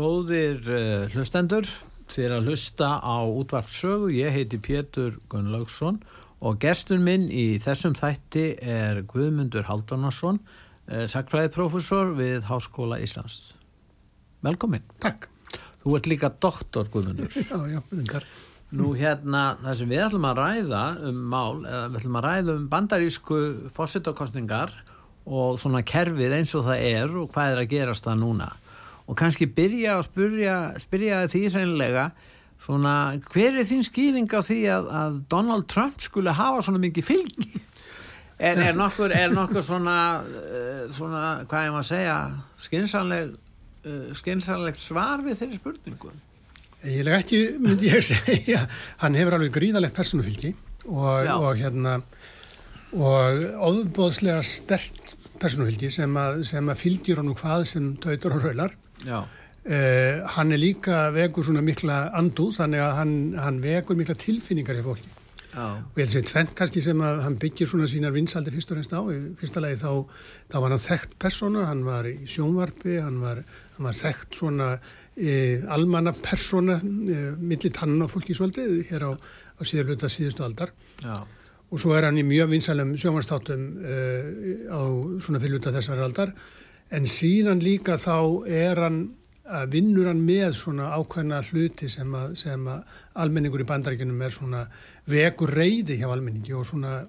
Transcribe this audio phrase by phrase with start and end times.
[0.00, 1.66] Góðir uh, hlustendur,
[2.08, 5.98] þér að hlusta á útvarpsögu, ég heiti Pétur Gunnlaugsson
[6.40, 10.38] og gestur minn í þessum þætti er Guðmundur Haldunarsson,
[10.88, 13.50] uh, sakfræðiprofessor við Háskóla Íslands.
[14.46, 14.86] Velkomin.
[15.04, 15.28] Takk.
[15.82, 17.36] Þú ert líka doktor Guðmundur.
[17.50, 18.24] Já, já, myndar.
[18.70, 22.56] Nú hérna, það sem við ætlum að ræða um mál, eða við ætlum að ræða
[22.56, 23.44] um bandarísku
[23.76, 24.72] fórsettakostningar
[25.28, 28.50] og svona kerfið eins og það er og hvað er að gerast það núna.
[29.10, 32.04] Og kannski byrja að spyrja, spyrja því reynilega,
[32.62, 32.94] svona,
[33.32, 37.50] hver er þín skýring á því að, að Donald Trump skulle hafa svona mikið fylgi?
[38.40, 42.14] Er, er, nokkur, er nokkur svona, uh, svona, hvað ég maður að segja,
[42.64, 43.34] skynsanleg,
[43.84, 46.22] uh, skynsanlegt svar við þeirri spurningum?
[46.80, 48.62] Ég leg ekki, myndi ég segja,
[49.02, 50.54] hann hefur alveg gríðalegt personufylgi
[50.86, 51.98] og, og hérna,
[52.96, 58.78] og óðbóðslega stert personufylgi sem að, sem að fylgjur honum hvað sem tautur og raular.
[59.60, 64.78] Uh, hann er líka vekur svona mikla andúð, þannig að hann, hann vekur mikla tilfinningar
[64.80, 65.10] í fólki.
[65.52, 68.70] já, Og ég held sem tvent kannski sem að hann byggir svona sínar vinsaldi fyrst
[68.72, 69.00] og reynst á.
[69.36, 70.06] Fyrsta lagi þá,
[70.48, 73.42] þá var hann þekkt persóna, hann var í sjónvarpi, hann var,
[73.76, 74.70] hann var þekkt svona
[75.16, 75.34] e,
[75.68, 80.72] almanna persóna e, milli tannan á fólki svolítið hér á, á síður hluta síðustu aldar.
[81.04, 81.20] já,
[81.70, 83.98] Og svo er hann í mjög vinsalum sjónvarstáttum e,
[84.72, 84.82] á
[85.22, 86.32] svona fyrir hluta þessar aldar.
[86.90, 89.00] En síðan líka þá er hann
[89.50, 94.34] að vinnur hann með svona ákveðna hluti sem að, sem að almenningur í bandarækjunum er
[94.34, 94.62] svona
[95.10, 97.00] vekur reyði hjá almenningi og svona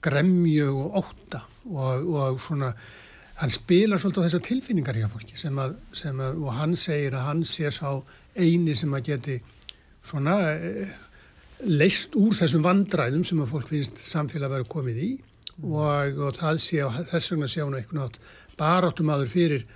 [0.00, 2.72] gremju og ótta og, og svona
[3.40, 7.16] hann spilar svolítið á þessar tilfinningar hjá fólki sem að, sem að, og hann segir
[7.16, 8.00] að hann sé sá
[8.36, 9.38] eini sem að geti
[10.06, 10.92] svona eh,
[11.68, 15.10] leist úr þessum vandræðum sem að fólk finnst samfélag að vera komið í
[15.60, 18.20] og, og það sé, þess vegna sé hann eitthvað nátt
[18.60, 19.66] baráttum aður fyrir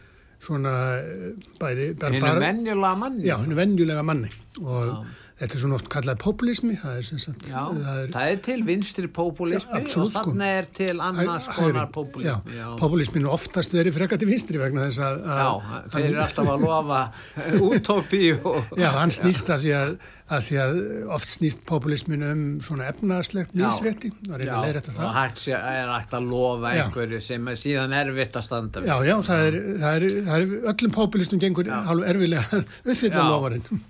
[0.45, 1.28] svona eh,
[1.61, 3.25] bæði henni venjulega manni.
[3.25, 4.31] já, henni venjulega manni
[4.61, 8.33] og þetta er svona oft kallað populismi það er sem sagt Já, það er, það
[8.34, 12.55] er til vinstri populismi Já, og þannig er til annars konar populismi.
[12.59, 16.21] já, populismin er oftast verið frekar til vinstri vegna þess að, að Já, þeir eru
[16.28, 17.00] alltaf að lofa
[17.71, 18.77] útópíu og...
[18.78, 19.97] Já, hann snýst að því að,
[20.34, 20.78] að því að
[21.17, 23.65] oft snýst populismin um svona efnarslegt Já.
[23.67, 25.11] nýsrétti, það er Já, að leiðrætta og það.
[25.19, 26.84] hægt sé, er hægt að lofa Já.
[26.87, 28.84] einhverju sem er síðan erfitt að standa.
[28.87, 33.19] Já, já, það er, það er, það er öllum populistum gengur hálf erfilega að uppfylla
[33.19, 33.28] Já.
[33.34, 33.84] lofarinn.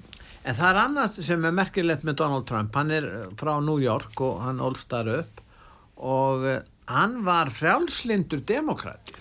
[0.44, 2.74] En það er annað sem er merkilegt með Donald Trump.
[2.76, 3.06] Hann er
[3.40, 5.40] frá New York og hann ólstar upp
[6.04, 6.58] og eh,
[6.90, 9.12] hann var frjálslindur demokrat.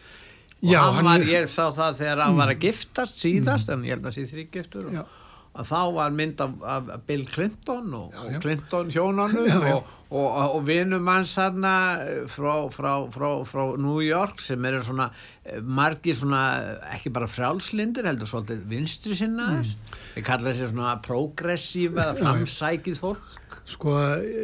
[0.64, 3.72] Og Já, hann, hann var, er- ég sá það þegar hann var að giftast síðast,
[3.72, 5.04] en ég held að sé þrýgiftur og Já.
[5.54, 8.40] Að þá var mynd af, af Bill Clinton og, Já, já.
[8.42, 11.74] Clinton hjónanum Já, og, og, og vinum hans þarna
[12.32, 15.12] frá, frá, frá, frá New York sem eru svona
[15.46, 19.94] eh, margir svona eh, ekki bara frjálslindir heldur svolítið vinstri sinnaðis mm.
[20.16, 23.40] við kalla þessi svona progressív eða framsækið fólk
[23.70, 23.94] Sko,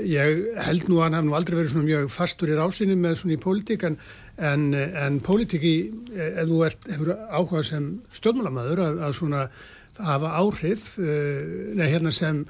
[0.06, 3.18] ég held nú að hann hafði nú aldrei verið svona mjög fastur í rásinni með
[3.24, 3.98] svona í pólitík en,
[4.38, 5.74] en, en pólitíki,
[6.14, 9.44] ef þú ert, hefur áhuga sem stjórnmálamæður að, að svona
[10.06, 12.44] hafa áhrif, uh, nei, hérna sem,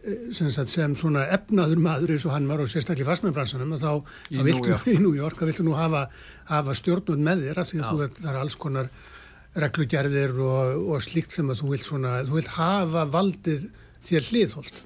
[0.00, 3.76] eh, sem, sagt, sem svona efnaður maður eins og hann var og sérstaklega í fastnæðbransanum
[3.76, 4.90] að þá, þá viltu York.
[4.94, 6.06] í New York, þá viltu nú hafa,
[6.50, 8.92] hafa stjórnund með þér af því að þú það er alls konar
[9.58, 13.66] reglugerðir og, og slíkt sem að þú vilt svona, þú vilt hafa valdið
[14.06, 14.82] þér hliðholt.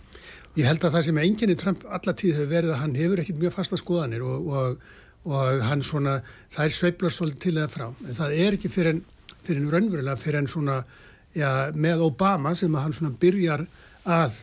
[0.54, 3.41] Ég held að það sem enginni Trump alla tíð hefur verið að hann hefur ekkit
[3.41, 4.84] mjög fasta skoðanir og, og,
[5.26, 6.20] og hann svona,
[6.53, 7.86] það er sveiplast svolítið til eða frá.
[8.06, 9.00] En það er ekki fyrir en,
[9.42, 10.78] fyrir en raunverulega, fyrir en svona,
[11.34, 13.66] já, með Obama sem hann svona byrjar
[14.07, 14.42] að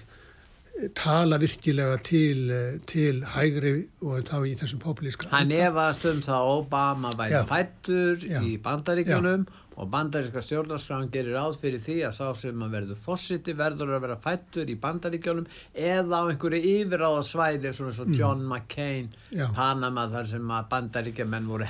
[0.98, 5.28] tala virkilega til, eh, til hægri og þá í þessum populíska.
[5.30, 7.44] hann efast um það að Obama væri Já.
[7.46, 8.40] fættur Já.
[8.42, 9.44] í bandaríkjunum
[9.78, 14.02] og bandaríska stjórnarskráin gerir ráð fyrir því að sá sem að verður fórsiti verður að
[14.08, 15.46] vera fættur í bandaríkjunum
[15.76, 19.38] eða á einhverju yfiráða svæði svona svo John McCain Mm.
[19.38, 19.54] Já.
[19.54, 21.64] Panama þar sem að bandaríkjamenn voru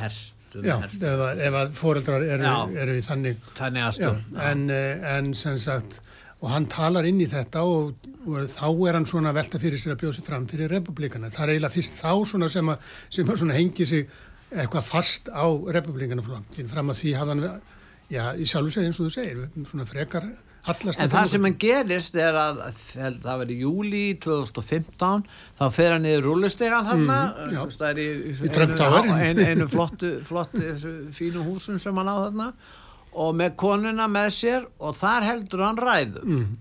[0.56, 4.64] herstum Já, ef, ef að foreldrar eru, eru í þannig þannig að Já, stjórn en,
[4.76, 6.02] eh, en sem sagt,
[6.42, 9.96] og hann talar inn í þetta og, og þá er hann svona velta fyrir sér
[9.96, 11.30] að bjóða sig fram fyrir republikana.
[11.34, 14.08] Það er eiginlega fyrst þá svona sem að, sem að svona hengi sig
[14.52, 15.46] eitthvað fast á
[15.78, 17.62] republikanaflokkin fram að því hafði hann
[18.12, 20.26] Já, í sjálfu segir eins og þú segir, svona frekar
[21.02, 22.60] En það sem hann gerist er að
[22.94, 25.24] það var í júli 2015
[25.58, 28.36] þá fer hann niður rúlustegan þarna Mm, mm, það er í, í,
[28.70, 28.78] einu,
[29.26, 30.76] einu, einu flottu, flottu
[31.18, 32.52] fínu húsum sem hann á þarna
[33.14, 36.22] og með konuna með sér og þar heldur hann ræðu.
[36.24, 36.52] Mm.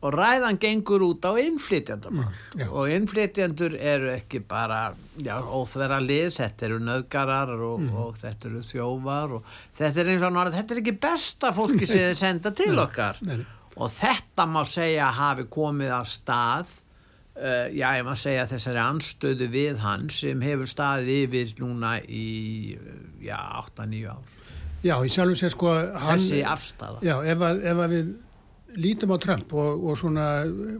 [0.00, 4.94] Og ræðan gengur út á innflytjandamál Mm, og innflytjandur eru ekki bara
[5.26, 7.94] óþverra lið, þetta eru nöðgarar og, Mm.
[7.98, 9.44] og þetta eru þjófar og
[9.78, 13.16] þetta er eins og náttúrulega, þetta er ekki besta fólki sem þið senda til okkar.
[13.22, 13.46] Nei, nei.
[13.76, 16.70] og þetta má segja hafi komið á stað
[17.38, 22.78] uh, já, ég má segja þessari anstöðu við hann sem hefur staðið yfir núna í
[23.22, 23.38] já,
[23.76, 24.22] 8-9 ár.
[24.82, 28.10] Já, í sjálfu segir sko hann, þessi afstafa Já, ef að, ef að við
[28.76, 30.26] lítum á Trump og, og svona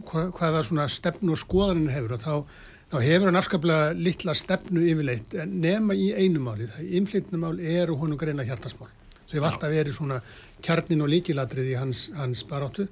[0.09, 2.33] hva, hvaða svona stefnu og skoðanin hefur og þá,
[2.93, 8.03] þá hefur hann afskaplega litla stefnu yfirleitt nema í einu máli, það innflytnumál er og
[8.03, 8.91] honum greina hjartasmál.
[9.29, 10.19] Þau hefur alltaf verið svona
[10.65, 12.87] kjarnin og líkilatrið í hans, hans baráttu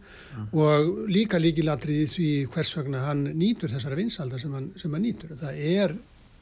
[0.54, 5.04] og líka líkilatrið í því hvers vegna hann nýtur þessara vinsalda sem hann, sem hann
[5.04, 5.34] nýtur.
[5.40, 5.96] Það er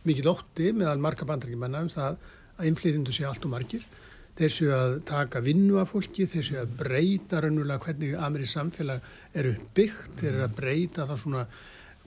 [0.06, 2.20] mikið ótti meðal marga bandarækjumanna um það
[2.56, 3.88] að innflytjendur sé allt og margir
[4.36, 9.08] þeir séu að taka vinnu af fólki, þeir séu að breyta raunulega hvernig amerísk samfélag
[9.38, 11.46] eru byggt, þeir eru að breyta það svona,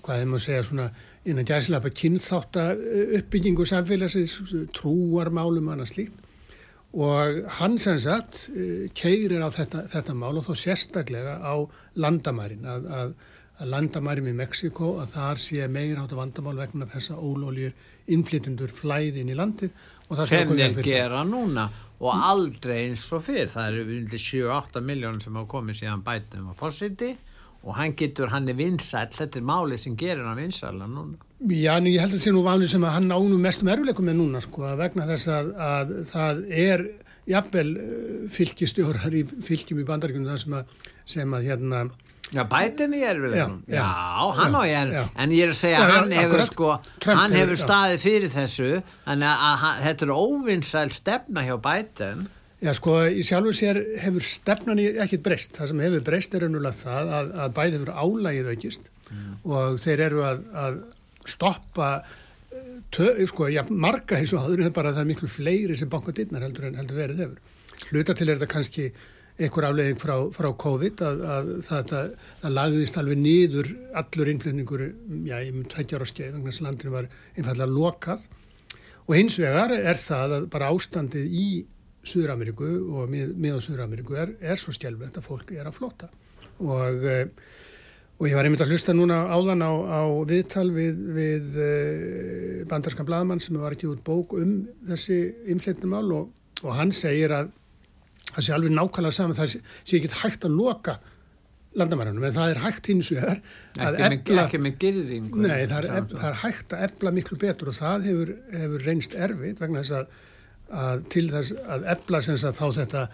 [0.04, 0.88] hvað er maður að segja, svona
[1.28, 2.66] innan gæslega kynþátta
[3.20, 4.36] uppbyggingu samfélagsins,
[4.76, 6.24] trúarmálum og annað slíkt.
[6.98, 8.46] Og hann sem sagt
[8.96, 11.54] keirir á þetta, þetta mál og þó sérstaklega á
[12.00, 13.12] landamærin að, að,
[13.60, 17.76] að landamærin við Mexiko að þar sé meira átt að vandamál vegna þessa ólóljur
[18.08, 19.76] innflytundur flæðin í landið
[20.24, 21.66] sem þeir gera núna
[21.98, 26.50] og aldrei eins og fyrr það eru undir 7-8 miljónir sem hafa komið síðan bætum
[26.50, 27.14] á fórsiti
[27.66, 31.18] og hann getur, hann er vinsæll þetta er málið sem gerir hann vinsælla núna.
[31.50, 34.08] Já, en ég held að það sé nú vanlega sem að hann ánum mestum eruleikum
[34.08, 36.84] með núna sko, vegna þess að, að það er
[37.28, 40.76] jafnvel uh, fylgistjórar í fylgjum í bandaríkunum það sem að,
[41.16, 41.82] sem að hérna,
[42.34, 43.62] Já, bætin í erfileikum.
[43.68, 45.04] Já, Já, já, hann á já.
[45.16, 48.68] en ég er að segja að hann hefur sko, Trump hann hefur, staðið fyrir þessu,
[49.06, 52.26] þannig að, að hann- þetta er óvinnsæl stefna hjá bætin.
[52.60, 55.52] já sko, í sjálfu sér hefur stefnan í ekkit breyst.
[55.56, 58.90] Það sem hefur breyst er raunulega það að, að bæði hefur álægið aukist
[59.44, 60.80] og þeir eru að, að
[61.24, 61.90] stoppa
[62.92, 66.44] tö, sko, já, marga þessu áður en bara það er miklu fleiri sem banka dittnar
[66.44, 67.38] heldur en heldur verið hefur.
[67.92, 68.90] Hluta til er þetta kannski
[69.38, 72.12] einhver afleiðing frá, frá COVID að, að það, það,
[72.42, 74.84] það lagðist alveg niður allur innflutningur
[75.28, 78.28] já, í um tveggjára skeið, þannig að landinu var einfallega lokað.
[79.08, 81.48] Og hins vegar er það að bara ástandið í
[82.08, 82.68] Suður-Ameríku
[82.98, 86.08] og mið, mið á Suður-Ameríku er, er svo skjálflegt að fólk er að flota
[86.58, 87.26] og, eh,
[88.18, 93.06] og ég var einmitt að hlusta núna áðan á, á viðtal við, við eh, bandarskan
[93.08, 95.20] blaðmann sem var ekki út bók um þessi
[95.52, 96.32] innflytnumál og,
[96.64, 97.52] og hann segir að
[98.32, 99.62] það sé alveg nákvæmlega saman, það sé,
[99.98, 100.98] ekki hægt að loka
[101.78, 103.40] landamærunum, en það er hægt hins vegar
[103.84, 105.42] að Ekki, ekki með gyrðingu.
[105.44, 108.86] nei, það er, ef, það er hægt að efla miklu betur og það hefur, hefur
[108.88, 110.14] reynst erfitt vegna þess að,
[110.84, 113.04] að til þess að efla sem sagt þá þetta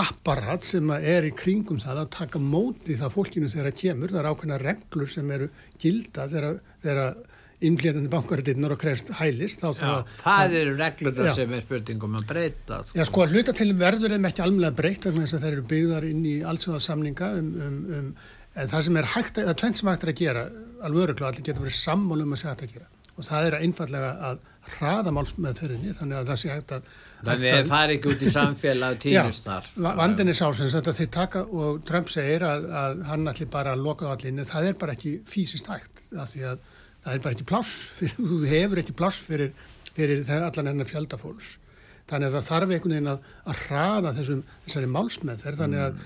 [0.00, 4.12] apparat sem að er í kringum það að taka móti það fólkinu þegar það kemur,
[4.14, 5.48] það er ákveðna reglur sem eru
[5.82, 6.60] gilda þegar,
[7.60, 11.32] þegar innflétandi bankarittinnar og krefst hælist, þá Já, að það eru reglur Já.
[11.36, 12.78] sem er spurningum að breyta.
[12.86, 12.98] Sko.
[12.98, 15.66] Já, sko, að hluta til verður þeim ekki almennilega breytt vegna þess að þeir eru
[15.74, 18.14] byggðar inn í allsjóðarsamninga um, um, um,
[18.56, 20.46] en það sem er hægt, að- það er tvennt sem hægt er að gera,
[20.88, 22.88] alveg öruglega, allir getur verið sammál um að segja hægt að gera
[23.20, 24.38] og það er einfallega að
[24.70, 28.30] hraða málsmeðferðinni þannig að það sé hægt að Þannig að það er ekki út í
[28.32, 29.66] samfélag og týnist þar.
[29.84, 33.74] va- vandinn er sásins að þeir taka og Trump segir að, að hann allir bara
[33.76, 36.62] að loka á allinni, það er bara ekki fysiskt hægt af því að
[37.04, 39.52] það er bara ekki pláss fyrir, þú hefur ekki pláss fyrir,
[39.96, 41.58] fyrir allan hennar fjöldafólks
[42.10, 45.60] þannig að það þarf einhvern veginn að, að hraða þessum, þessari málsmeðferð.
[45.62, 46.00] Þannig að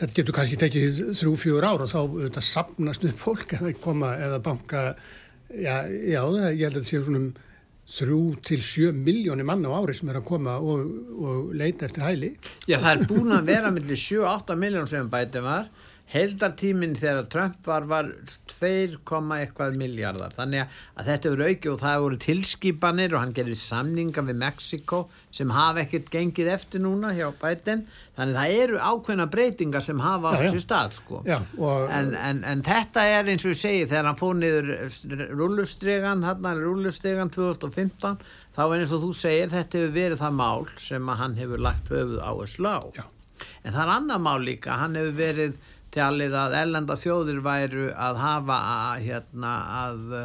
[0.00, 4.14] þetta getur kannski tekið þrjú, fjögur ár og þá auðvitað sapnast upp fólk eða koma
[4.18, 4.82] eða banka.
[5.50, 7.30] Já, já, ég held að þetta séu svona um
[7.90, 12.06] þrjú til sjö miljónir manna á ári sem er að koma og, og leita eftir
[12.06, 12.32] hæli.
[12.70, 15.70] Já, það er búin að vera millir 7-8 miljón sem bæti var.
[16.10, 18.08] Heldartíminn þegar Trump var var
[18.50, 18.70] 2,
[19.36, 20.32] eitthvað miljardar.
[20.34, 20.64] Þannig
[20.98, 25.00] að þetta eru auki og það voru tilskipanir og hann gerði samninga við Mexiko
[25.30, 27.84] sem hafa ekkert gengið eftir núna hjá bætin.
[28.18, 30.50] Þannig að það eru ákveðna breytingar sem hafa já.
[30.50, 31.22] sér stað, sko.
[31.30, 31.38] Já,
[32.00, 34.74] En, en, en þetta er eins og ég segi þegar hann fór niður
[35.38, 38.20] rullustregan, hann er rullustregan 2015,
[38.56, 41.94] þá eins og þú segir þetta hefur verið það mál sem að hann hefur lagt
[41.94, 42.32] höfuð á.
[42.98, 43.04] Já.
[43.64, 45.60] En það er annað mál líka, hann hefur verið
[45.94, 50.16] talið að ellenda þjóðir væru að hafa að, hérna, að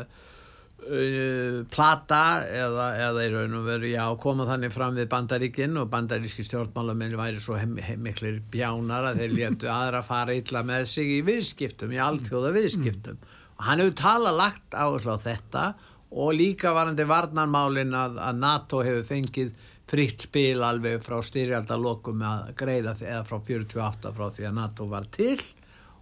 [0.85, 5.89] uh, plata eða, eða í raun og veru já, koma þannig fram við bandaríkinn og
[5.93, 10.87] bandaríski stjórnmálamenn væri svo heim, heim, miklir bjánar að þeir léttu aðra fara illa með
[10.93, 13.35] sig í viðskiptum, í alltjóða viðskiptum mm.
[13.57, 15.69] og hann hefur tala lagt á þetta
[16.15, 19.55] og líka varandi varnarmálin að, að NATO hefur fengið
[19.89, 25.09] fritt spil alveg frá styrjaldalokum að greiða eða frá 48 frá því að NATO var
[25.13, 25.37] til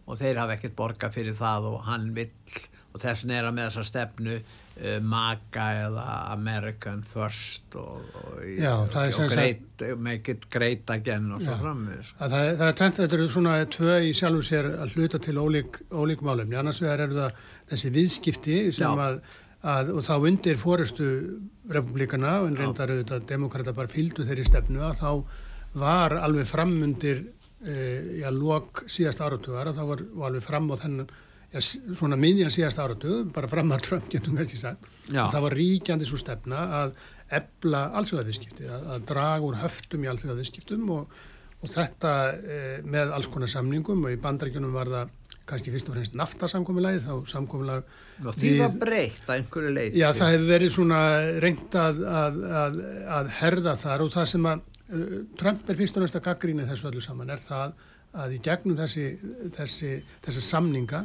[0.04, 2.32] og þeir hafa ekkert borga fyrir það og hann vill
[2.94, 8.94] og þess nera með þessa stefnu uh, MAGA eða American First og, og, Já, og,
[8.94, 12.20] og great, make it great again og svo framvið sko.
[12.22, 15.82] það, það er tengt, þetta eru svona tvö í sjálfu sér að hluta til ólík,
[15.90, 17.42] ólík málum, annars vegar eru það
[17.74, 19.08] þessi viðskipti sem Já.
[19.10, 19.24] að
[19.64, 21.06] Að, og þá undir fórustu
[21.72, 25.12] republikana en reyndar auðvitað demokrata bara fylgdu þeirri stefnu að þá
[25.80, 27.24] var alveg framundir
[27.64, 27.76] e,
[28.22, 31.14] já, lok síðast áratugar að þá var, var alveg fram á þennan
[31.54, 34.90] já, svona miðjan síðast áratug bara fram að Trump getum kannski sagt.
[35.10, 36.96] Það var ríkjandi svo stefna að
[37.34, 41.18] ebla alþjóðaðisskipti að, að draga úr höftum í alþjóðaðisskiptum og,
[41.64, 45.14] og þetta e, með alls konar samningum og í bandaríkjunum var það
[45.50, 47.90] kannski fyrst og fremst naftarsamkomiðlæði þá samkomiðlæg
[48.40, 51.00] Því var breykt að einhverju leiti Já það hefur verið svona
[51.44, 52.78] reynd að, að, að,
[53.18, 56.68] að herða þar og það sem að uh, Trump er fyrst og fremst að gaggrína
[56.70, 57.76] þessu öllu saman er það
[58.24, 59.08] að í gegnum þessi,
[59.58, 61.04] þessi, þessi samninga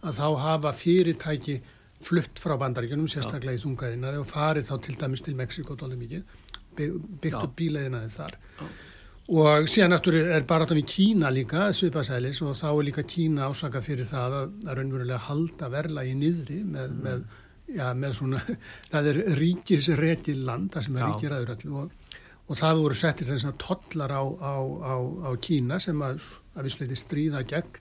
[0.00, 1.58] að þá hafa fyrirtæki
[2.04, 5.76] flutt frá bandaríkjunum sérstaklega í þungaðinaði og farið þá til dæmis til Mexiko
[6.76, 8.38] byggt upp bíleiðinaði þar.
[8.60, 8.68] Já
[9.30, 13.46] og síðan náttúrulega er bara áttaf í Kína líka svipasælis og þá er líka Kína
[13.46, 17.04] ásaka fyrir það að, að raunverulega halda verla í niðri með, mm.
[17.04, 17.22] með,
[17.76, 18.40] já, með svona,
[18.92, 22.16] það er ríkisreti land, það sem er ríkiraður allir og,
[22.50, 24.94] og það voru settir þess að tollar á, á, á,
[25.26, 27.78] á Kína sem að, að vissleiti stríða gegn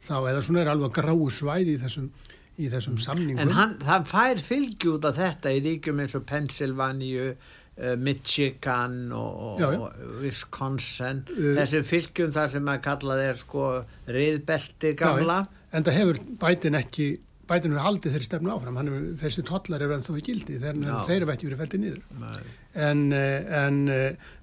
[0.00, 2.12] þá eða svona er alveg gráu svæði í þessum
[2.60, 3.02] í þessum mm.
[3.06, 3.40] samningum.
[3.40, 7.56] En hann, það fær fylgjút af þetta í ríkjum eins og Pennsylvania uh,
[7.96, 9.78] Michigan og, já, já.
[9.80, 11.24] og Wisconsin.
[11.32, 13.66] Uh, þessum fylgjum þar sem að kalla þeir sko
[14.10, 17.10] riðbelti gamla já, en það hefur bætin ekki
[17.50, 18.78] bætin hefur haldið þeirri stefnu áfram.
[18.78, 20.58] Hefur, þessi tollar eru ennþá í gildi.
[20.62, 22.42] Þeir, þeir eru ekki verið fældið niður.
[22.86, 23.78] En, eh, en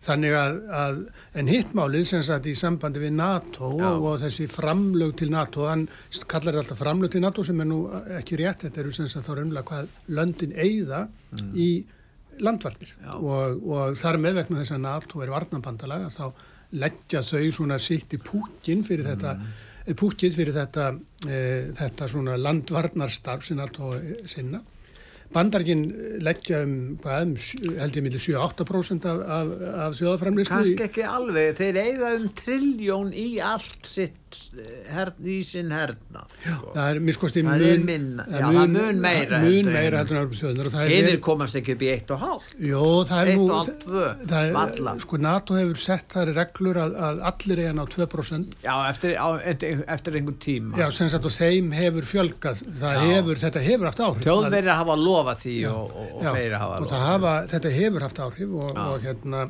[0.03, 0.97] þannig að, að
[1.39, 5.85] en hittmálið sem sagt í sambandi við NATO og þessi framlög til NATO hann
[6.25, 7.85] kallar þetta alltaf framlög til NATO sem er nú
[8.17, 8.65] ekki rétt.
[8.67, 11.53] Þetta eru sem sagt þá raunlega hvað löndin eigða mm.
[11.55, 11.69] í
[12.43, 16.25] landvarnir og, og þar með vegna þess að NATO er varnabandalaga þá
[16.77, 19.55] leggja þau svona sitt í púkin fyrir þetta mm.
[19.87, 20.89] Eh, púkið fyrir þetta,
[21.23, 21.37] e,
[21.77, 23.93] þetta svona landvarnarstarf sem NATO
[24.27, 24.59] sinna
[25.33, 25.83] Bandargin
[26.23, 29.49] leggja um, um held ég millir 7-8% af, af,
[29.83, 30.53] af þjóðaframlýslu.
[30.53, 36.23] Kanski ekki alveg, þeir eiga um trilljón í allt sitt eh, í sinn herna.
[36.43, 36.71] Já, sko.
[36.75, 39.39] það er miskosti mun, er já, mun, mun meira.
[39.43, 40.31] Mun meira en.
[40.87, 42.49] Einir komast ekki upp í eitt og hálf.
[42.59, 43.45] Jó, það er eitt nú.
[43.47, 44.95] Eitt og hálf tvö, valla.
[45.03, 48.57] Sko NATO hefur sett þar reglur að, að allir eiga ná 2%.
[48.65, 50.81] Já, eftir, á, eftir, eftir einhver tíma.
[50.81, 52.65] Já, sem sagt og þeim hefur fjölgað.
[52.81, 52.89] Já.
[53.05, 54.25] hefur, þetta hefur haft áhrif.
[54.27, 58.53] Þjóðverið hafa lofa því og, og, og fleiri hafa og hafa, þetta hefur haft áhrif
[58.57, 59.47] og, og hérna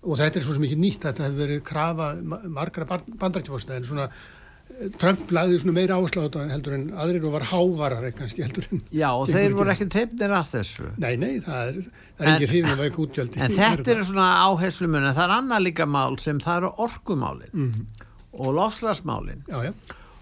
[0.00, 2.12] og þetta er svo sem ekki nýtt þetta hefur verið krafa
[2.48, 7.26] margra bandarækjafórsta en svona eh, Trump lagði svona meira áherslu á þetta heldur en aðrir
[7.28, 11.14] og var hávarar kannski heldur en Já og þeir voru ekki trefnir að þessu Nei,
[11.20, 11.80] nei, það er,
[12.16, 15.36] það er ekki hrifin að veika útgjöldi En þetta er svona áherslu mun það er
[15.36, 18.06] annað líka mál sem það eru orkumálin mm -hmm.
[18.40, 19.74] og lofslagsmálin Já, já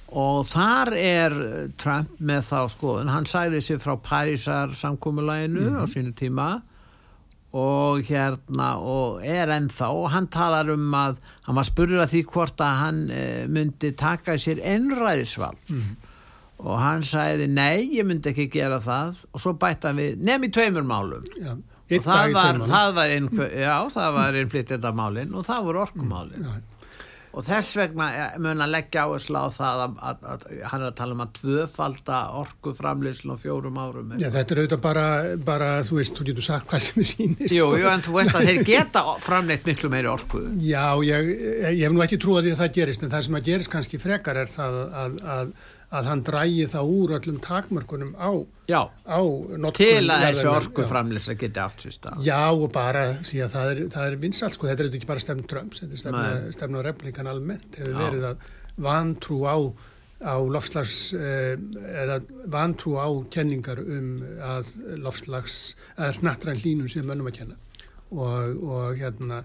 [0.09, 1.35] og þar er
[1.77, 5.81] Trump með þá skoðun, hann sæði sér frá Parísar samkómulæginu mm -hmm.
[5.81, 5.93] á mhm.
[5.93, 6.63] sínu tíma
[7.57, 12.21] og hérna og er ennþá og hann talar um að hann var spurður að því
[12.29, 16.09] hvort að hann e, myndi taka sér ennræðisvald mm
[16.59, 19.23] og hann sæði nei, ég myndi ekki gera það.
[19.33, 21.27] Og svo bætti hann við nefn í tveimur málum.
[21.39, 23.15] Já, og það var, það var,
[23.63, 26.43] já, það var einflýttið af málin og það voru orkumálin.
[26.43, 26.67] Mm,
[27.33, 28.09] og þess vegna
[28.41, 31.33] mun að leggja áherslu á það að, að, að, hann er að tala um að
[31.39, 34.15] tvöfalda orgu framleyslu á fjórum árum.
[34.19, 35.07] Já þetta er auðvitað bara,
[35.51, 38.39] bara þú veist, þú getur sagt hvað sem er sínist Jú, jú, en þú veist
[38.39, 41.33] að þeir geta framleitt miklu meiri orgu Já, ég,
[41.77, 44.41] ég hef nú ekki trúið að það gerist en það sem að gerist kannski frekar
[44.45, 45.53] er það að að
[45.89, 48.31] hann drægi það úr öllum takmörkunum á,
[49.09, 49.21] á
[49.77, 52.25] til að þessu orkuframlisla geti stað.
[52.27, 55.81] Já og bara að það er, er vinsalt sko, þetta er ekki bara stefn Trumps
[55.81, 57.79] þetta er stefn, stefn á replikan almennt.
[57.81, 58.51] Hefur verið að
[58.89, 59.57] vantrú á
[60.19, 61.55] á lofslags eh,
[62.03, 62.19] eða
[62.51, 67.59] vantrú á kenningar um að lofslags eða snattræn hlínum sem mönnum að kenna.
[68.11, 69.43] Og, og hérna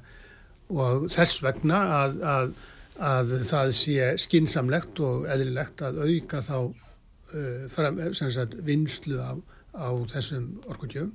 [0.74, 2.54] og þess vegna að, að
[3.02, 9.42] að það sé skinsamlegt og eðlilegt að auka þá uh, fram, sagt, vinslu af,
[9.74, 11.12] á þessum orkundjöfum.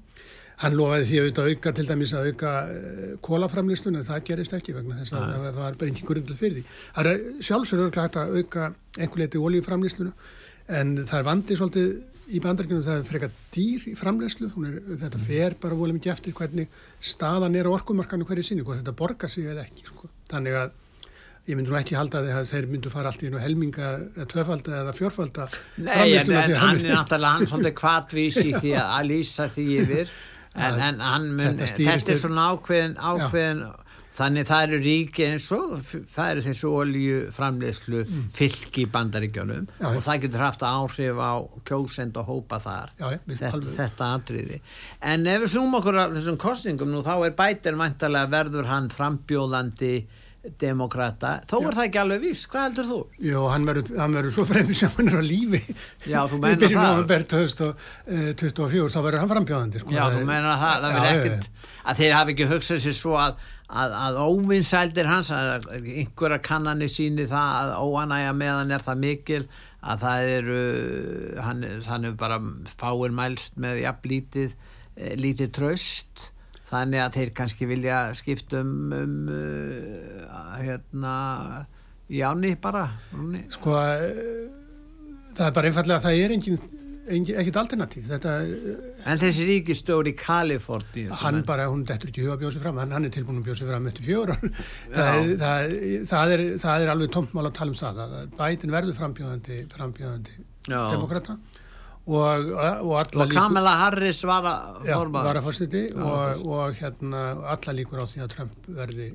[0.58, 4.75] Hann lofaði því að auka til dæmis að auka uh, kólaframlýslun en það gerist ekki
[4.75, 6.66] vegna þess að það var bara einhver grunduð fyrir því.
[6.97, 10.14] Það er sjálfsögur hægt að auka einhver leiti oljuframlýslunu
[10.78, 11.92] en það er vandið svolítið
[12.28, 14.50] í bandarkjörnum það er frekar dýr í framlegslu
[15.00, 18.97] þetta fer bara volið mikið eftir hvernig staðan er á orkumarkanu hverju sinni hvort þetta
[18.99, 20.11] borgar sig eða ekki sko.
[20.28, 20.75] þannig að
[21.48, 23.90] ég myndi nú ekki halda að þeir myndu fara allt í einu helminga
[24.30, 25.48] tvöfalda eða fjórfalda
[25.80, 30.12] Nei, en, en hann er náttúrulega hann svolítið kvartvísi því að lýsa því yfir.
[30.58, 33.68] En, en hann mun, þetta er svona ákveðin ákveðin já
[34.18, 38.22] Þannig það eru ríki eins og það eru þessu oljuframleyslu mm.
[38.34, 41.32] fylg í bandaríkjónum já, og það getur haft áhrif á
[41.68, 42.94] kjósend og hópa þar.
[42.98, 44.60] Já, þetta, þetta atriði.
[45.12, 48.90] En ef við snúm okkur á þessum kostningum nú þá er bætir vantarlega verður hann
[48.90, 49.94] frambjóðandi
[50.62, 52.99] demokrata, þó er það ekki alveg vís hvað heldur þú?
[53.26, 55.61] Jó, hann verður svo fremið sem hann er á lífi
[56.07, 56.49] Já, þú meina það?
[56.49, 59.95] Við byrjum á að berð 2024 þá verður hann frambjóðandi sko.
[59.97, 61.49] Já, þú meina það, það verður ekkert
[61.88, 66.92] að þeir hafi ekki hugsað sér svo að að, að óvinsældir hans að einhverja kannanir
[66.92, 69.42] síni það að óanægja meðan er það mikil
[69.78, 70.62] að það eru
[71.45, 72.40] hann, hann er bara
[72.78, 74.57] fáir mælst með jafn lítið
[74.97, 76.28] eh, lítið tröst
[76.68, 81.14] þannig að þeir kannski vilja skiptum um uh, hérna
[82.08, 82.87] í áni bara
[83.52, 84.48] sko eh,
[85.37, 86.60] það er bara einfallega að það er engin
[87.08, 88.04] ekkert alternatív.
[88.08, 88.32] Þetta,
[89.08, 92.92] en þessi ríkistóri Kaliforni hann bara, hún dettur ekki huga að bjóða sig fram hann,
[92.96, 95.76] hann er tilbúin að bjóða sig fram eftir fjóra það, það,
[96.10, 100.37] það, er, það er alveg tómtmál að tala um það bætin verður frambjóðandi frambjóðandi
[100.68, 101.38] demokrata
[102.08, 107.24] og, og alla og Kamala líkur, Harris var að var að fórstuði og, og hérna
[107.54, 109.08] alla líkur á því að Trump verði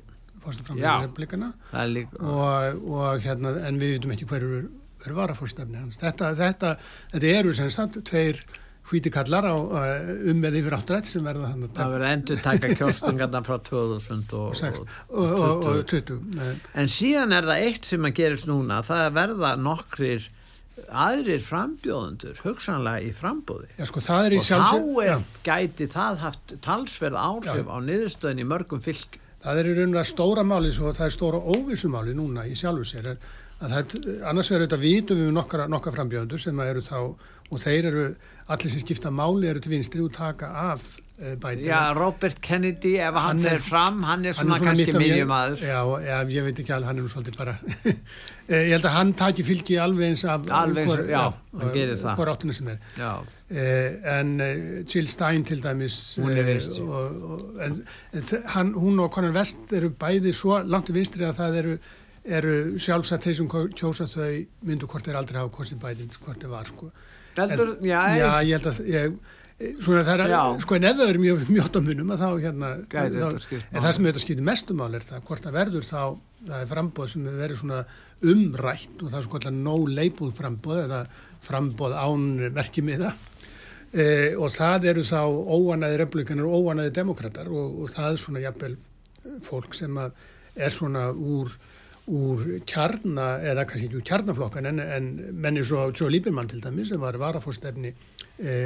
[0.44, 1.52] fórstuð frambjóðandi republikana.
[2.20, 4.64] og, og hérna en við veitum ekki hverju
[5.04, 5.98] er varafórstafni hans.
[6.00, 6.76] Þetta, þetta,
[7.14, 8.38] þetta eru sem sagt tveir
[8.84, 9.56] hvítikallar á,
[10.28, 11.76] um með yfir áttrætt sem verða þannig að...
[11.78, 13.54] Það verður endur taka kjóstingarna frá
[15.64, 16.18] 2020.
[16.82, 20.28] En síðan er það eitt sem að gerist núna, það verða nokkrir
[20.90, 27.20] aðrir frambjóðundur hugsanlega í frambóði já, sko, og sjálfsög, þá er, gæti það haft talsverð
[27.20, 27.70] áhrif já.
[27.70, 31.14] á niðurstöðin í mörgum fylg það er í rauninu að stóra máli og það er
[31.14, 33.32] stóra óvissumáli núna í sjálfu sér er
[33.64, 38.04] annars verður þetta vítum við nokkra, nokkra frambjöndur sem eru þá og þeir eru,
[38.50, 41.66] allir sem skipta máli eru til vinstri og taka af e, bæti.
[41.68, 45.64] Já, Robert Kennedy ef hann, hann fer fram, hann er svona, svona kannski miljumæður.
[45.64, 47.56] Já, já, ég veit ekki alveg, hann er nú svolítið bara
[48.48, 51.24] eh, ég held að hann taki fylgi alveg eins af alveg eins, já,
[51.60, 52.20] hann gerir það.
[52.20, 52.78] hver áttuna sem er.
[53.54, 57.76] Eh, en eh, Jill Stein til dæmis hún er vinstri og, og, en,
[58.56, 61.76] hann, hún og Conan West eru bæði svo langt í vinstri að það eru
[62.24, 64.28] eru sjálfsagt þeir sem kjósa þau
[64.64, 66.88] myndu hvort þeir aldrei hafa kostið bæðin hvort þeir var sko.
[67.34, 69.18] Eldur, en, já, já, ég held að ég,
[69.54, 72.30] svona það er að, sko en eða þau eru mjög mjótt á munum að þá
[72.42, 75.86] hérna Gæti, þá, en það sem þetta skiptir mestum ál er það hvort það verður
[75.86, 76.00] þá,
[76.48, 77.82] það er frambóð sem verður svona
[78.32, 81.00] umrætt og það er svona no label frambóð eða
[81.44, 83.12] frambóð án verkimiða.
[83.94, 88.42] E, og það eru þá óanæði republikanar og óanæði demokrater og, og það er svona
[88.42, 88.74] jafnvel
[89.44, 91.54] fólk sem er svona úr
[92.04, 95.06] úr kjarna, eða kannski ekki úr kjarnaflokkan en, en
[95.40, 97.94] menni svo Joe Lieberman til dæmis sem var varafórstefni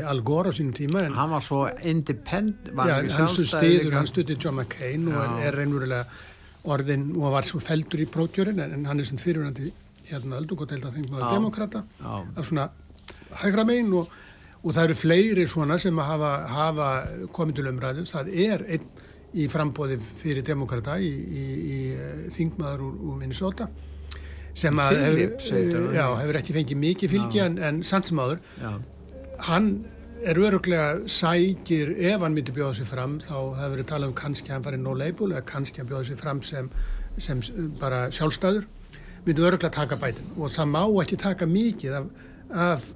[0.09, 4.39] Al Gore á sínum tíma en, hann var svo independent ja, hann stuðir, hann stuðir
[4.41, 5.13] John McCain já.
[5.13, 6.07] og er, er reynverulega
[6.69, 9.73] orðin og var svo feldur í prótjörin en, en hann er svona fyrirvændi
[10.09, 12.71] hérna öldungoteld að þengja demokrata af svona
[13.43, 14.09] hægra megin og,
[14.63, 16.89] og það eru fleiri svona sem hafa, hafa
[17.35, 18.07] komið til umræðu.
[18.09, 18.89] Það er einn
[19.39, 23.69] í frambóði fyrir demokrata í, í, í eh, þingmaður úr, úr Minnesota
[24.59, 28.41] sem að Philips, hefur, já, hefur ekki fengið mikið fylgi en, en sannsmáður
[29.47, 29.71] hann
[30.27, 34.51] er öruglega sækir ef hann myndi bjóða sér fram þá hefur við talað um kannski
[34.51, 36.71] að hann farið no label eða kannski að bjóða sér fram sem,
[37.23, 37.43] sem
[37.79, 38.67] bara sjálfstæður
[39.27, 42.09] myndi öruglega taka bætin og það má ekki taka mikið af,
[42.51, 42.89] af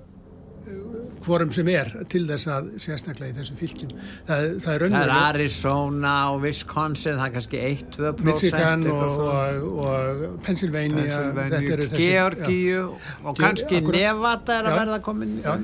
[1.22, 3.94] hvorum sem er til þess að sérstaklega í þessum fylgjum
[4.28, 9.66] það, það er, það er Arizona og Wisconsin það er kannski 1-2% Michigan og, og,
[9.86, 15.54] og Pennsylvania, Pennsylvania Georgíu og kannski akkurat, Nevada er að verða komin já,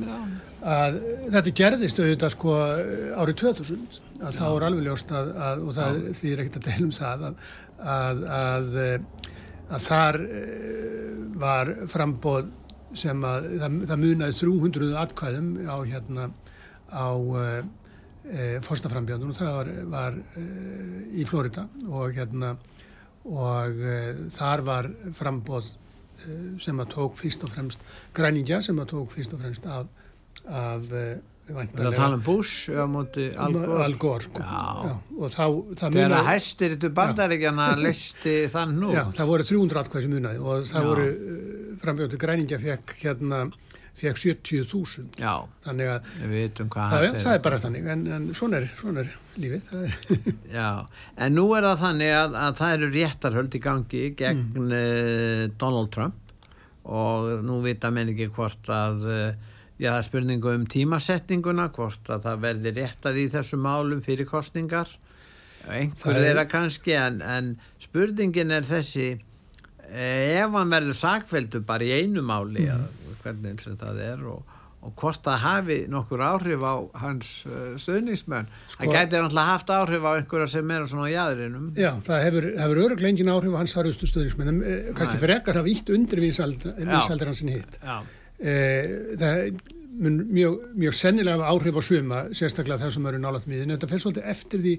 [0.69, 1.01] að,
[1.35, 2.59] þetta gerðist auðvitað sko
[3.23, 6.69] árið 2000 að þá er alveg ljóst að, að og það því er ekkert að
[6.69, 7.27] deilum það
[7.79, 8.23] að
[9.69, 12.49] að þar eh, var frambóð
[12.97, 16.29] sem að það, það munaði 300 atkvæðum á hérna
[16.89, 17.49] á e,
[18.25, 20.45] e, fórstaframbjörnum og það var, var e,
[21.21, 22.55] í Florida og hérna
[23.29, 23.99] og e,
[24.33, 25.75] þar var frambóð
[26.59, 27.85] sem að tók fyrst og fremst
[28.17, 29.87] græningja sem að tók fyrst og fremst af,
[30.45, 31.09] e,
[31.49, 33.77] Það er að tala um Bush á móti Al Gore.
[33.87, 34.43] Al Gore sko.
[34.45, 34.65] Já.
[34.85, 38.91] Já, og þá, það Þegar munaði- að hæstir þetta bandaríkjana listi þann nú.
[38.93, 40.89] Já, það voru 300 atkvæði sem munaði og það Já.
[40.91, 43.41] voru uh, frambjóti græningja fekk hérna
[43.99, 45.33] fekk 70.000 Já,
[45.65, 48.69] þannig að við veitum hvað það, er, það er bara þannig en, en svona, er,
[48.79, 49.11] svona er
[49.43, 49.97] lífið er,
[50.59, 50.69] Já,
[51.17, 55.59] en nú er það þannig að, að það eru réttarhöld í gangi gegn mm.
[55.59, 56.35] Donald Trump
[56.89, 59.48] og nú vita menn ekki hvort að eh,
[59.79, 64.29] já, það er spurningu um tímasetninguna hvort að það verði réttað í þessum málum fyrir
[64.29, 64.91] kostningar
[65.69, 69.09] einhver Það er- þeirra kannski en, en spurningin er þessi
[69.89, 73.19] eh, ef hann verður sakveldu bara í einu máli mm.
[73.23, 78.51] hvernig sem það er og, og hvort það hafi nokkur áhrif á hans uh, stöðningsmenn
[78.67, 82.25] Sko- það gæti náttúrulega haft áhrif á einhverja sem er svona á jæðrinum Já, það
[82.27, 85.93] hefur, hefur öruglega engin áhrif á hans harfustu stöðnismenn en eh, kannski frekar hafa ítt
[85.95, 87.79] undir en hitt.
[87.83, 89.39] Já, eh, það
[89.99, 94.05] mun mjög, mjög sennilega áhrif á suma sérstaklega það sem eru nálat miðin þetta fyrir
[94.05, 94.75] svolítið eftir því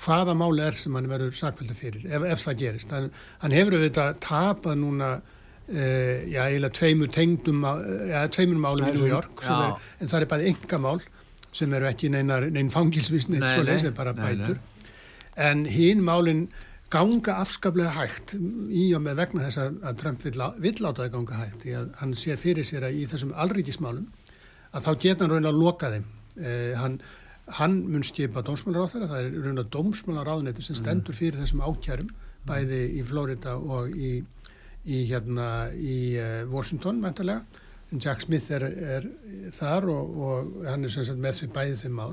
[0.00, 2.94] hvaða máli er sem hann verður sakveldu fyrir ef, ef það gerist.
[2.94, 3.10] Hann,
[3.42, 8.96] hann hefur auðvitað tapað núna uh, já, eiginlega tveimur tengdum eh, já, tveimur málum í
[8.96, 10.98] New York er, en það er bæði engamál
[11.52, 14.34] sem eru ekki neinar, neinn fangilsvísn Nei, svo nei, leysið bara nei, nei.
[14.38, 14.60] bætur
[15.50, 16.44] en hinn málin
[16.90, 21.12] ganga afskaplega hægt í og með vegna þess að, að Trump vill, vill láta það
[21.14, 24.08] ganga hægt því að hann sér fyrir sér að í þessum alríkismálum
[24.74, 26.08] að þá geta hann raun að loka þeim.
[26.40, 26.98] Eh, hann,
[27.60, 32.10] hann mun skipa dómsmálaráþara, það er raun að dómsmálaráðuneti sem stendur fyrir þessum ákjærum
[32.48, 34.12] bæði í Florida og í,
[34.86, 37.42] í hérna í uh, Washington mæntalega
[37.90, 39.06] Jack Smith er, er
[39.52, 42.12] þar og, og hann er sem sagt með þau bæði þau mál.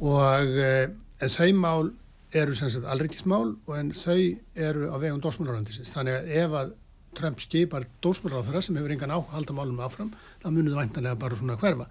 [0.00, 0.84] Og uh,
[1.20, 1.90] en þau mál
[2.36, 4.20] eru sem sagt alríkismál og en þau
[4.54, 6.72] eru á vegum dósmálaráðandisins þannig að ef að
[7.18, 10.12] Trump skipar dósmálaráðara sem hefur engan áhalda málum áfram
[10.42, 11.86] þá munum það væntanlega bara svona hverfa.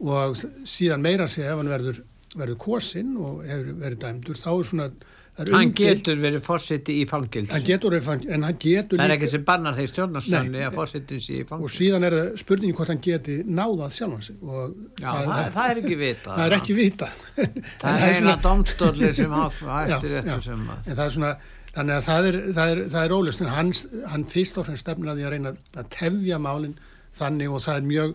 [0.00, 2.00] Og síðan meira sé ef hann verður,
[2.36, 7.50] verður kosinn og verið dæmdur þá er svona það hann getur verið fórseti í fangils
[7.52, 10.76] hann getur, verið fang- en hann getur það er ekki sem bannar þeir stjórnarsanni að
[10.78, 14.38] fórsetin sé í og fangils síðan er það spurningi hvort hann geti náðað sjálfan sig
[14.46, 17.20] og já, það, það er ekki vita það er ekki vitað.
[17.82, 20.38] Það er eina domstóli sem hættir já.
[20.48, 21.34] sem að en það er svona
[21.76, 23.74] þannig að það er, það er, það er ólust en hann,
[24.14, 26.78] hann fyrst og fremst stefnir að reyna að tefja málinn
[27.16, 28.14] þannig og það er mjög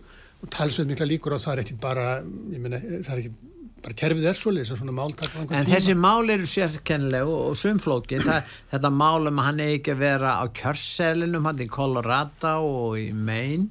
[0.50, 2.06] talsveit mikla líkur og það er ekki bara
[2.50, 3.34] ég meina, það er ekki
[3.82, 5.68] bara kerfið er svolítið þess að svona mál langan En tíma.
[5.72, 10.02] þessi mál eru sérkennileg og, og sumflóki, þetta mál um að hann eigi ekki að
[10.04, 13.68] vera á kjörselinum hann í Colorado og í Maine,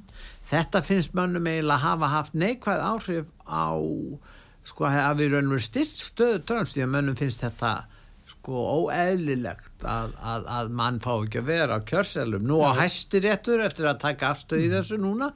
[0.52, 3.72] þetta finnst mönnum eiginlega að hafa haft neikvæð áhrif á,
[4.68, 7.72] sko, að við raunum styrst stöðu drömst, því að mönnum finnst þetta
[8.32, 12.46] sko óeðlilegt að, að, að mann fá ekki að vera á kjörselum.
[12.48, 15.32] Nú á hæsti réttur eftir að taka afstöð í þessu núna,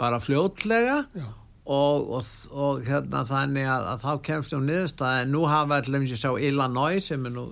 [0.00, 1.28] bara fljótlega Já.
[1.64, 6.06] Og, og, og hérna þannig að, að þá kemst um niðurstað en nú hafa allir
[6.10, 7.46] sem sjá Illinois sem er nú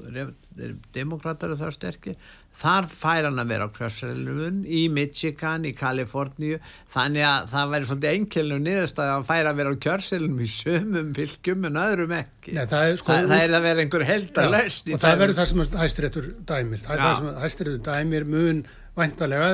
[0.93, 2.17] demokrater þar sterkir.
[2.53, 6.59] Þar fær hann að vera á krösselun í Michigan, í Kaliforníu.
[6.93, 10.51] Þannig að það væri svolítið einkilinu niðurstað að hann fær að vera á kjörselunum í
[10.53, 12.59] sömum fylgjum en öðrum ekki.
[12.59, 14.07] Nei, það er sko það, það er að vera einhver
[14.53, 16.85] lausn í og það verður það sem hæstiréttur dæmir.
[16.85, 18.63] Það er það sem hæstiréttur dæmir mun
[18.99, 19.53] væntalega,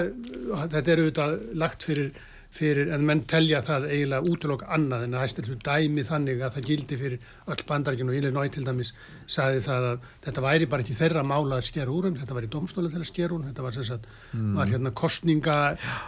[0.75, 2.11] þetta er auðvitað lagt fyrir,
[2.55, 6.69] fyrir en menn telja það eiginlega útlokk annað en að hæstiréttur dæmi þannig að það
[6.71, 8.93] gildi fyrir öll bandarækjun og Illinois til dæmis
[9.29, 12.49] sagði það að þetta væri bara ekki þeirra mála að skera úr um, þetta var
[12.49, 14.09] í domstóla til að skera úr um, þetta var sem sagt,
[14.57, 15.59] var hérna kostninga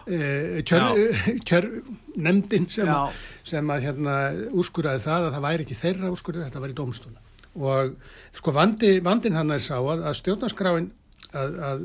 [0.09, 0.87] eh, kjör,
[1.49, 1.71] kjör
[2.17, 2.93] nefndin sem,
[3.53, 4.19] sem að hérna
[4.55, 7.27] úrskurðaði það að það væri ekki þeirra úrskurðið, þetta var í domstóla
[7.61, 7.97] og
[8.37, 10.93] sko vandi, vandin hann er sá að, að stjórnarskráin
[11.37, 11.85] að, að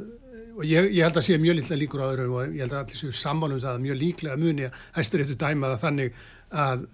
[0.55, 2.83] og ég, ég held að sé mjög litla líkur á öðru og ég held að
[2.85, 6.21] allir séu sammálum það að mjög líklega muni að hæstur eittu dæma það þannig
[6.65, 6.85] að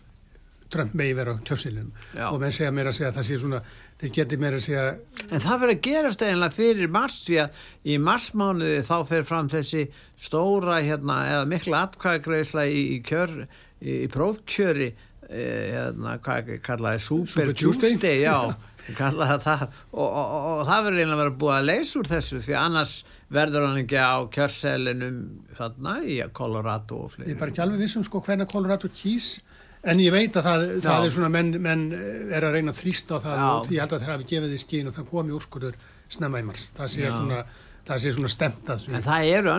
[0.71, 2.25] Trump megi vera á kjörsilinu Já.
[2.31, 3.61] og menn segja meira að segja að það sé svona
[4.01, 4.85] þeir geti meira að segja
[5.27, 9.51] En það fyrir að gerast eiginlega fyrir mars því að í marsmánuði þá fer fram
[9.51, 9.85] þessi
[10.21, 13.35] stóra hérna, eða mikla atkvæðgreisla í, í kjör,
[13.81, 17.97] í, í prófkjöri eh, hérna, hvað kallaði Super, Super Tuesday?
[17.97, 18.37] Tuesday, já
[18.97, 22.09] kallaði það og, og, og, og það verður eiginlega að vera búið að leysa úr
[22.09, 22.93] þessu því annars
[23.31, 25.21] verður hann ekki á kjörselinum
[25.57, 29.29] þarna í Colorado og ég fleiri er bara ekki alveg vissum sko hvernig Colorado kýs
[29.87, 31.05] en ég veit að það, það Já.
[31.07, 33.49] er svona menn, menn er að reyna að þrýsta á það Já.
[33.55, 35.79] og ég held að þeir hafi gefið því skín og það komi úrskurður
[36.11, 37.11] snemma í mars það sé Já.
[37.15, 37.39] svona,
[37.87, 39.51] það sé svona stemt að því En það eru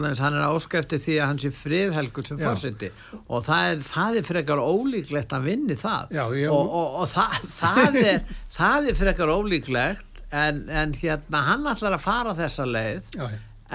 [0.00, 0.46] og þess hann er
[0.80, 2.46] eftir því að hann sé friðhelgur sem Já.
[2.48, 2.90] fórseti
[3.28, 7.12] og það er, það er frekar ólíklegt að vinni það Já, ég- og, og, og
[7.12, 8.24] það, það, er,
[8.56, 13.26] það er frekar ólíklegt en, en hérna hann ætlar að fara þessa leið Já,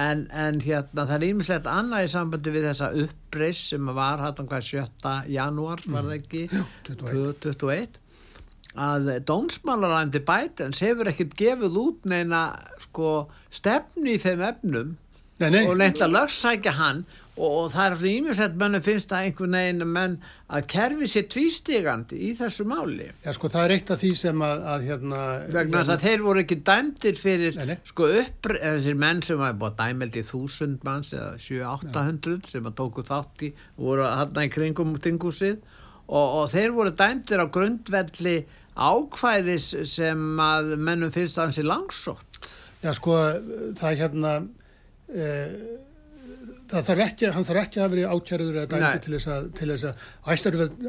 [0.08, 4.50] en, en hérna það er ímislegt annað í sambandi við þessa uppreis sem var hættan
[4.50, 5.16] hvað 7.
[5.36, 7.34] janúar var það ekki Já, 21.
[7.46, 8.04] 21
[8.78, 12.42] að dónsmálarandi bætens hefur ekkert gefið út neina
[12.84, 13.14] sko
[13.50, 14.92] stefni í þeim efnum
[15.42, 15.64] Nei, nei.
[15.70, 17.00] og neitt að lögsækja hann
[17.38, 20.16] og, og það er svona ímjömsett mönnu finnst að einhvern veginn menn
[20.48, 23.08] að kerfi sér tvístigandi í þessu máli.
[23.24, 25.22] Já, sko, það er eitt af því sem að, að hérna...
[25.54, 27.78] vegna þess að þeir voru ekki dæmdir fyrir Nei, nei.
[27.92, 32.78] sko upp þessir menn sem var búið dæmeld í þúsund manns eða 7-800 sem að
[32.82, 35.58] tóku þátt í voru hann í kringum þingúsið
[36.08, 38.38] og, og þeir voru dæmdir á grundvelli
[38.78, 42.40] ákvæðis sem að mennum finnst að hans er langsótt.
[42.84, 43.18] Já, sko,
[43.78, 44.34] það er hérna...
[45.08, 45.87] E, það
[46.72, 48.86] þarf ekki, hann þarf ekki að vera ákjæruður eða Nei.
[48.86, 50.08] dæmdi til þess að, til þess að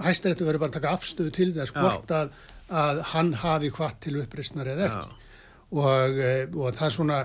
[0.06, 2.32] hæstaréttu verður bara að taka afstöðu til þess hvort að,
[2.82, 5.20] að hann hafi hvart til uppreistnar eða ekki.
[5.68, 7.20] Og, e, og það er svona,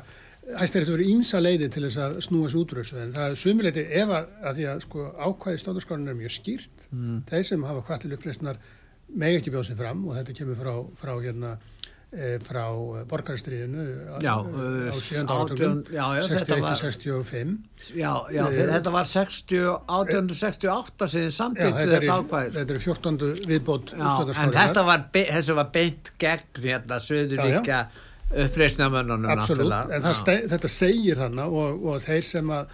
[0.59, 4.15] hæstaréttu verður ímsa leiði til þess að snúa þessu útrússu en það er sumuleiti ef
[4.19, 7.19] að, að því að sko ákvæði stofnarskránin er mjög skýrt mm.
[7.31, 8.59] þeir sem hafa hvart til uppreistnar
[9.13, 11.55] megi ekki bjóð sig fram og þetta kemur frá, frá hérna
[12.45, 12.63] frá
[13.09, 13.83] borgarstríðinu
[14.21, 17.57] Já, á uh, sjönda áratugum átján- já, já, þetta var- 61-65
[17.97, 22.81] Já, já Eh, þetta var 60, 1868 sem þið samtíkt þetta þetta ákvæðis þetta er
[22.85, 23.47] 14.
[23.49, 24.11] viðbót Já,
[24.43, 25.05] en þetta var,
[25.57, 27.81] var beint gegn hérna Suðuríkja
[28.33, 29.95] uppreisnamönnunum Absolutt, náttúrulega.
[29.97, 30.19] en það Já.
[30.21, 32.65] ste, þetta segir þannig og, og þeir sem að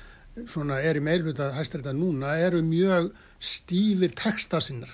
[0.48, 4.94] svona er í meilhuta hæstarétta núna eru mjög stífir texta sinnar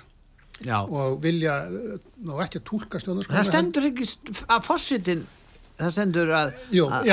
[0.64, 0.78] Já.
[0.88, 3.42] og vilja eh, ná ekki að túlka stjórnarskrána.
[3.42, 4.06] Það stendur ekki
[4.48, 5.26] að fósitin
[5.76, 6.52] það stendur að,
[6.88, 7.10] að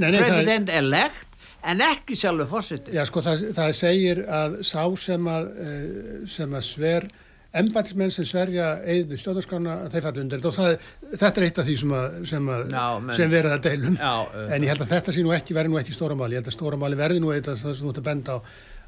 [0.00, 1.26] nei, það er- president elect
[1.68, 6.56] en ekki sjálfur fósitin Já, sko, það, það segir að sá sem að, eh, sem
[6.56, 7.10] að sver
[7.50, 10.50] embætismenn sem sverja eða stjórnarskrána, þeir falla undir þetta.
[10.52, 13.54] Og það, þetta er eitt af því sem, að, sem, að, Já, menn- sem verið
[13.56, 13.96] að deilum.
[13.98, 14.12] Já,
[14.54, 16.56] en ég held að þetta sé nú ekki verið nú ekki stóramáli, ég held að
[16.56, 18.38] stóramáli verði nú eitthvað það sem þú ert að benda á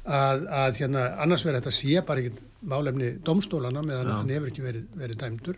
[0.05, 4.15] að, að hérna, annars verið þetta sé bara ekkit málefni domstólana meðan Já.
[4.17, 5.57] hann hefur ekki verið, verið dæmdur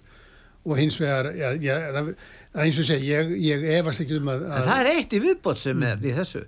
[0.65, 2.08] og hins vegar, já, já, það,
[2.55, 5.19] er eins og segi, ég, ég efast ekki um að, að það er eitt í
[5.21, 5.84] viðbót sem Mm.
[5.91, 6.45] er í þessu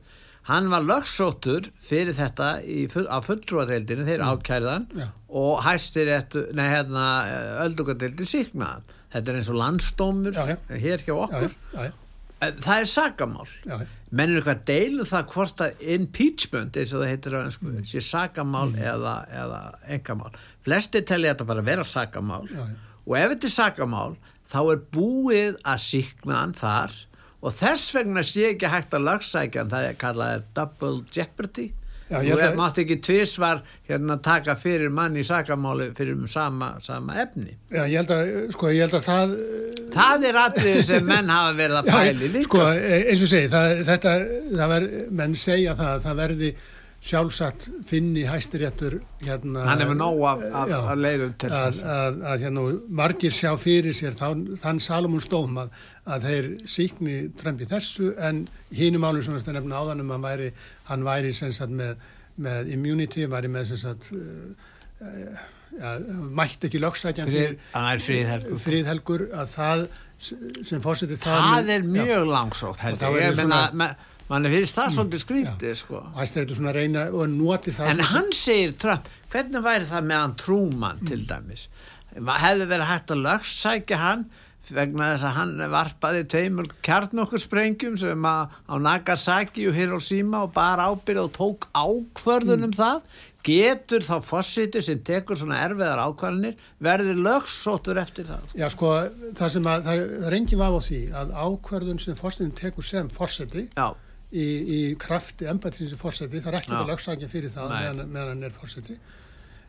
[0.47, 2.47] hann var lögsóttur fyrir þetta
[2.89, 4.99] full- á fulltrúadeildinu þeir ákærðan Mm.
[5.03, 5.07] Já.
[5.29, 6.07] og hæstir
[6.55, 7.05] nei hérna
[7.65, 9.59] öldungadeildi síknaðan þetta er eins og
[10.37, 10.57] já.
[10.85, 11.91] hér hjá já, okkur já, já,
[12.39, 13.87] En það er sakamál já, já.
[14.11, 17.83] Menn er eitthvað deilu það hvort að impeachment eins og það heitir á ennsku Mm.
[17.85, 19.61] sé sakamál eða, eða
[19.97, 20.31] engamál
[20.63, 22.47] flesti telli þetta bara vera sakamál.
[22.47, 22.75] Já, já.
[23.07, 24.15] og ef þetta er sakamál
[24.47, 26.91] þá er búið að síkna hann þar.
[27.43, 31.73] Og þess vegna sé ekki hægt að lagsækja hann, það er kallað double jeopardy.
[32.09, 36.77] Já, þú ætla- mátt ekki tvisvar hérna taka fyrir mann í sakamáli fyrir um sama,
[36.79, 37.53] sama efni.
[37.69, 39.33] Já, ég held að, sko, ég held að það
[39.97, 43.51] það er atrið sem menn hafa verið að pæli líka sko, e- eins og segi,
[43.53, 44.17] það, þetta,
[44.55, 44.89] það ver,
[45.21, 46.51] menn segja það að það verði
[47.07, 49.65] sjálfsagt finni hæstiréttur hérna.
[49.67, 52.63] hann hefur nóg af, af, Já, af leiðum til að, þess að, að hérna,
[53.01, 55.75] margir sjá fyrir sér þann, þann Salomons dóm að,
[56.25, 58.41] þeir síkni Trump í þessu en
[58.75, 60.49] hínum álum svona að nefna áðan um að hann væri,
[60.89, 62.09] hann væri sagt með,
[62.47, 65.45] með immunity, væri með sem sagt uh,
[66.37, 68.03] mætti ekki lögstækjan fyrir er
[68.63, 69.27] friðhelgur.
[69.33, 69.87] að það
[70.65, 76.01] sem fórsetið það er mjög langsótt það mann finnst það svolítið skrítið sko.
[77.77, 81.69] það en hann segir Trump hvernig væri það með hann Trúmann til dæmis?
[82.17, 84.27] Hefði verið hægt að lögssækja hann
[84.75, 90.89] vegna þess að hann varpaði tveimur kjarnokkursprengjum sem að á Nagasaki og Hiroshima og bara
[90.91, 93.05] ábyrði og tók ákvörðun um það
[93.47, 98.57] getur þá fósiti sem tekur svona erfiðar ákvarðanir verður lögssóttur eftir það?
[98.59, 98.91] Já, sko,
[99.39, 102.53] það sem að, það er, það er engin vaf á því að ákverðun sem fórsetin
[102.57, 103.09] tekur sem
[103.77, 103.87] já,
[104.31, 106.79] í, í krafti embættisins sem fórseti, það er ekki Já.
[106.81, 108.97] að lögsækja fyrir það meðan, hann er fórseti.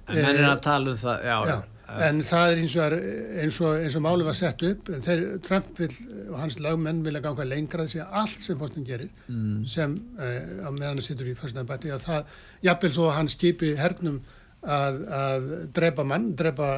[0.08, 1.58] en menn er að tala um það já, Já,
[1.88, 2.96] en það er eins og,
[3.42, 5.92] eins og, eins og máli var sett upp, en þeir, Trump vil,
[6.28, 9.62] og hans lagmenn vilja ganga lengra þessi að allt sem fórsetin gerir, Mm.
[9.66, 12.34] sem eh, á meðan hann situr í fórsetin embætti, að það,
[12.68, 14.20] jafnvel þó að hann skipi hernum
[14.62, 16.68] að, að drepa mann, drepa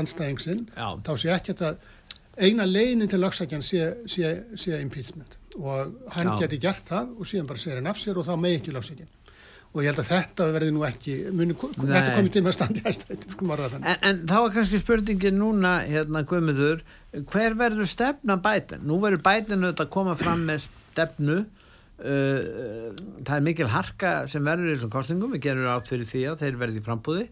[0.00, 1.74] anstæðingsinn, þá sé ekki þetta
[2.40, 6.36] eina leiðin til lögsækjan sé, sé, sé impeachment og hann Já.
[6.44, 9.08] geti gert það og síðan bara segir hann af sér og þá megi ekki lögsækjan
[9.70, 12.72] og ég held að þetta verði nú ekki muni, þetta komið til með að
[13.76, 13.84] þannig.
[13.92, 16.82] En, en þá er kannski spurningin núna, hérna Guðmundur,
[17.30, 18.82] hver verður stefna bætin?
[18.88, 21.38] Nú verður bætin auðvitað að koma fram með stefnu,
[22.02, 22.40] uh,
[23.22, 26.42] það er mikil harka sem verður í þessum kostningum, við gerum átt fyrir því að
[26.42, 27.28] þeir verði í frambúði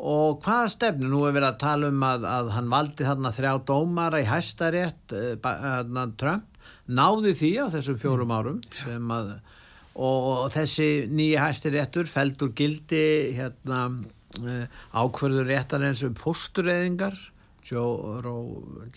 [0.00, 1.10] og hvaða stefnu?
[1.10, 5.02] Nú er verið að tala um að, að hann valdi þarna þrjá dómara í hæstarétt,
[5.10, 6.46] uh, hérna Trump,
[6.86, 9.34] náði því á þessum fjórum árum sem að
[10.00, 13.04] og þessi nýja hæstiréttur feldur gildi
[13.36, 14.64] hérna uh,
[14.96, 17.18] ákverður réttar eins um fóstureyðingar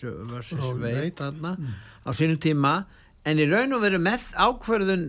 [0.00, 0.72] Joe vs.
[0.80, 1.54] Wade þarna
[2.04, 2.74] á sínum tíma.
[3.24, 5.06] En í raun og veru með ákverðun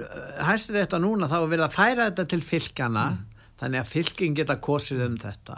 [0.47, 3.07] hæstiréttar núna þá vil að færa þetta til fylgjana
[3.59, 5.57] þannig að fylgjum geta korsið um þetta.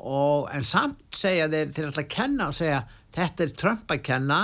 [0.00, 2.80] Og en samt segja þeir þeir að kenna og segja
[3.14, 4.40] þetta er Trump að kenna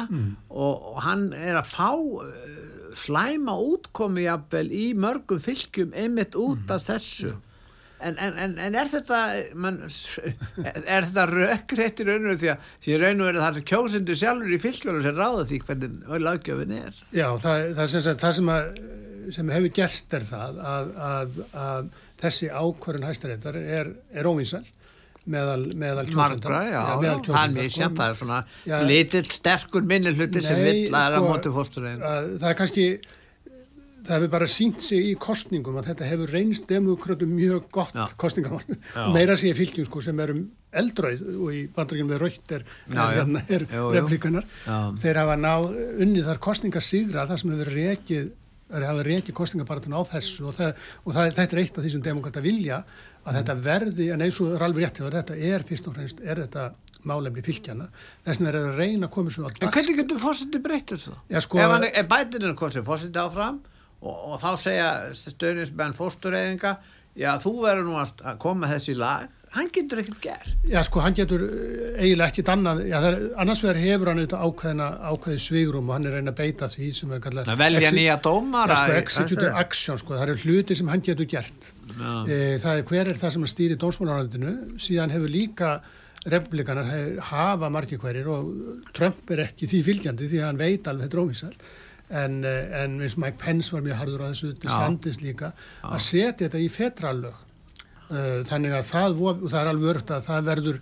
[0.50, 2.55] og, og hann er að fá uh,
[2.98, 7.34] slæma útkomi jafnvel í mörgum fylgjum einmitt út af þessu.
[7.96, 9.18] En, en, en, en er þetta
[9.56, 9.78] man,
[10.96, 12.40] er þetta rökrétt í raun og veru?
[12.42, 15.60] Því að því raun og veru það er kjósindu sjálfur í fylgjum sem ráða því
[15.64, 17.02] hvernig löggjöfin er.
[17.16, 18.80] Já, það, það, sem, sagt, það sem, að,
[19.38, 24.64] sem hefur gerst er það að, að, að þessi ákvörðun hæstaréttar er, er óvinsal
[25.26, 26.56] meðal, meðal kjósenda
[27.34, 27.68] hann sko.
[27.76, 28.76] sem það er svona Já.
[28.86, 32.58] lítill sterkur minni hluti sem vill að er að sko, móti fósturinn að það er
[32.60, 32.86] kannski
[34.06, 38.06] það hefur bara sínt sig í kostningum að þetta hefur reynst demokratum mjög gott Já.
[38.20, 39.02] kostningamál Já.
[39.14, 40.44] meira sé fylgjum sko sem erum
[40.76, 43.20] eldrauð og í bandrækjum við raukt er, Já, er, já.
[43.20, 43.92] hérna, er Jú, jú.
[43.96, 44.78] replíkanar Já.
[45.02, 45.68] þeir hafa náð
[46.06, 48.30] unnið þar kostningasigrar það sem hefur rekið
[48.86, 52.06] hafa rekið kostningabaratun á þessu og, það, og það, þetta er eitt af því sem
[52.06, 52.80] demokrata vilja
[53.26, 55.96] að þetta verði, en eins og er alveg rétt hjá þér, þetta er fyrst og
[55.96, 56.66] fremst, er þetta
[57.06, 57.86] málefni fylgjana,
[58.26, 60.92] þess vegna er það að reyna að koma svo á En hvernig getur fósiti breytt
[60.94, 61.14] þessu?
[61.30, 63.60] Já, sko- ef, ef bætin er kosið fósiti áfram
[64.02, 66.76] og, og þá segja stöðnismenn fóstureyðinga
[67.16, 71.00] já, þú verður nú að að koma þessi lag hann getur ekkert gert Já, sko,
[71.04, 75.42] hann getur eh, eiginlega ekkit annað, já, er, annars vegar hefur hann auðvitað ákveðina, ákveðið
[75.46, 77.50] svigrum og hann er reyna að beita því sem er kallað...
[77.52, 81.28] að velja nýja Já, dómara sko, executive action, sko, það eru hluti sem hann getur
[81.30, 81.70] gert.
[81.92, 82.10] Já.
[82.26, 85.72] E, það er hver er það sem stýri dómsmálaráðinu, síðan hefur líka
[86.26, 86.88] republikanar
[87.30, 91.22] hafa margir hverjir og Trump er ekki því fylgjandi því hann veit alveg þetta er
[91.22, 91.58] óvísall.
[92.06, 95.50] En, eh, en eins og Mike Pence var mjög harður á þessu, þetta sendist líka,
[95.82, 97.42] að setja þetta í fetrallög.
[98.06, 99.16] Uh, þannig að það,
[99.50, 100.76] það er alveg örgt að það verður,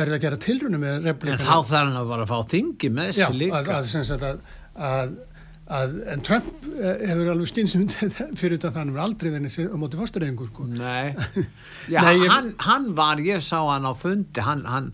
[0.00, 1.44] verður að gera tilrunum með en republikanar.
[1.44, 4.38] þá þarf hann að bara fá þingi með þessi líka að, að, sagt að,
[4.88, 5.12] að,
[5.78, 9.76] að, en Trump eh, hefur alveg skynsum fyrir þetta að hann hefur aldrei verið á
[9.82, 10.66] móti fórstureyðingu, sko.
[10.72, 11.12] Nei,
[11.92, 14.88] já, Nei, ég- hann, hann var, ég sá hann á fundi, hann, hann,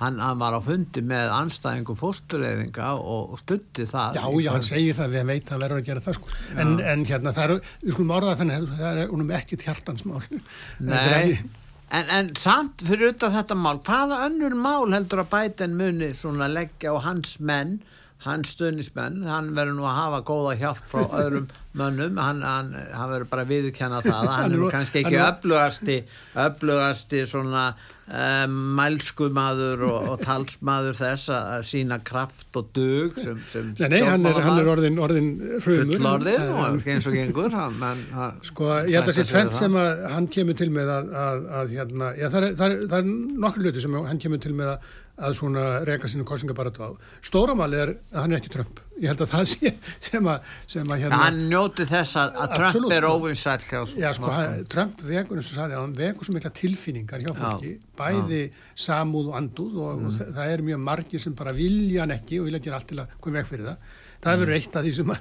[0.00, 4.18] hann, hann var á fundi með anstæðingu fóstureyðinga og, stutti það.
[4.18, 6.38] Já, já, hann segir það, við veit að verður að gera það, sko.
[6.58, 9.34] En, en hérna, það er, við skulum orða þannig að það er unum.
[10.78, 11.62] Þetta er Nei, ekki-
[11.94, 16.48] en, en samt fyrir auðvitað þetta mál, hvaða önnur mál heldur að bæten muni svona
[16.50, 17.76] leggja á hans menn,
[18.24, 23.10] hans stöðnismenn, hann verður nú að hafa góða hjálp frá öðrum mönnum, hann, hann, hann
[23.10, 25.96] verður bara að viðurkenna það, að hann Hann er kannski hann ekki öflugasti,
[26.44, 27.64] öflugasti svona
[28.06, 34.00] um, mælskumaður og, og talsmaður þess að sína kraft og dug sem, sem Nei, nei,
[34.06, 35.30] hann er, hann er orðin, orðin
[35.64, 35.98] hrumur.
[35.98, 39.78] En- og eins og gengur hann, hann, hann, Sko, ég held að sé tvent sem
[39.80, 43.66] að hann kemur til með að, að, að hérna, já, það er, er, er nokkur
[43.66, 46.90] hluti sem hann kemur til með að, að svona reka sínu kostningabaratu á.
[47.22, 48.80] Stóramáli er að hann er ekki Trump.
[48.98, 49.70] Ég held að það sé
[50.08, 53.80] sem að, sem að hérna, hann njóti þess að, að Trump Absolutt, er óvinsæll hjá
[54.02, 57.72] já, sko, hann, Trump vekur, eins og sagði, hann vekur svo mikla tilfinningar hjá fólki,
[57.98, 58.42] bæði
[58.86, 60.06] samúð og andúð og, Mm.
[60.10, 62.88] og það, það er mjög margir sem bara vilja hann ekki og vilja gera allt
[62.90, 63.88] til að koma veg fyrir það.
[64.24, 64.40] Það Mm.
[64.44, 65.18] verður eitt af því sem að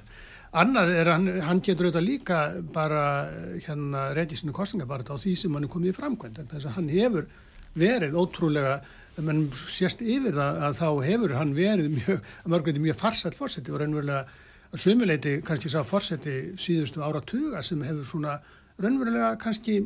[0.54, 2.40] Annað er hann, hann getur auðvitað líka
[2.76, 3.00] bara
[3.66, 6.76] hérna reyndi sinu kostninga bara á því sem hann er komið í framkvæmd þess að
[6.76, 7.26] hann hefur
[7.74, 8.76] verið ótrúlega
[9.14, 13.38] ef mann sést yfir það að þá hefur hann verið mjög, að mörgveiti mjög farsætt
[13.38, 14.24] fórseti og raunverulega
[14.74, 18.40] að sömuleiti kannski sá fórseti síðustu áratuga sem hefur svona
[18.82, 19.84] raunverulega kannski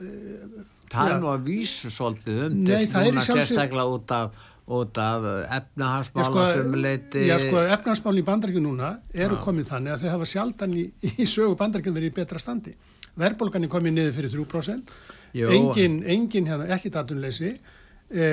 [0.00, 1.12] Það Já.
[1.14, 5.26] er nú að vísu svolítið um Nei, það er í sjálfsög- út af, út af
[5.26, 9.42] Já, efnahagsmála sko, sumuleiti já, sko, efnarsmálin í bandaríkjum núna eru Já.
[9.44, 10.86] komin þannig að þau hafa sjaldan í,
[11.22, 12.72] í sögu bandaríkjum verið í betra standi.
[13.20, 14.90] Verbolgan er komin niður fyrir 3%,
[15.36, 15.50] Jú.
[15.52, 17.52] engin, engin hérna, ekki datunleysi
[18.10, 18.28] e,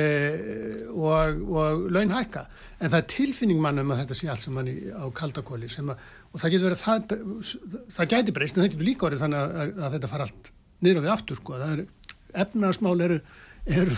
[0.92, 2.46] og, og laun hækka.
[2.82, 6.42] En það er tilfinning mannum að þetta sé allt saman í, á kaldakóli sem og
[6.42, 9.92] það getur verið, það, það gæti breyst, en það getur líka orðið þannig að, að,
[9.96, 10.50] þetta fara allt
[10.86, 11.60] niður á við aftur, sko.
[11.68, 11.84] Er,
[12.44, 13.20] efnarsmál eru,
[13.78, 13.96] eru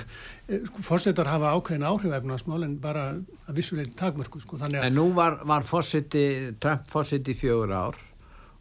[0.70, 3.08] sko, fórsetar hafa ákveðin áhrif efnarsmál en bara
[3.50, 4.60] að vissulegin takmörku, sko.
[4.62, 6.24] Þannig að En nú var, var fórseti,
[6.62, 8.00] Trump fórseti fjögur ár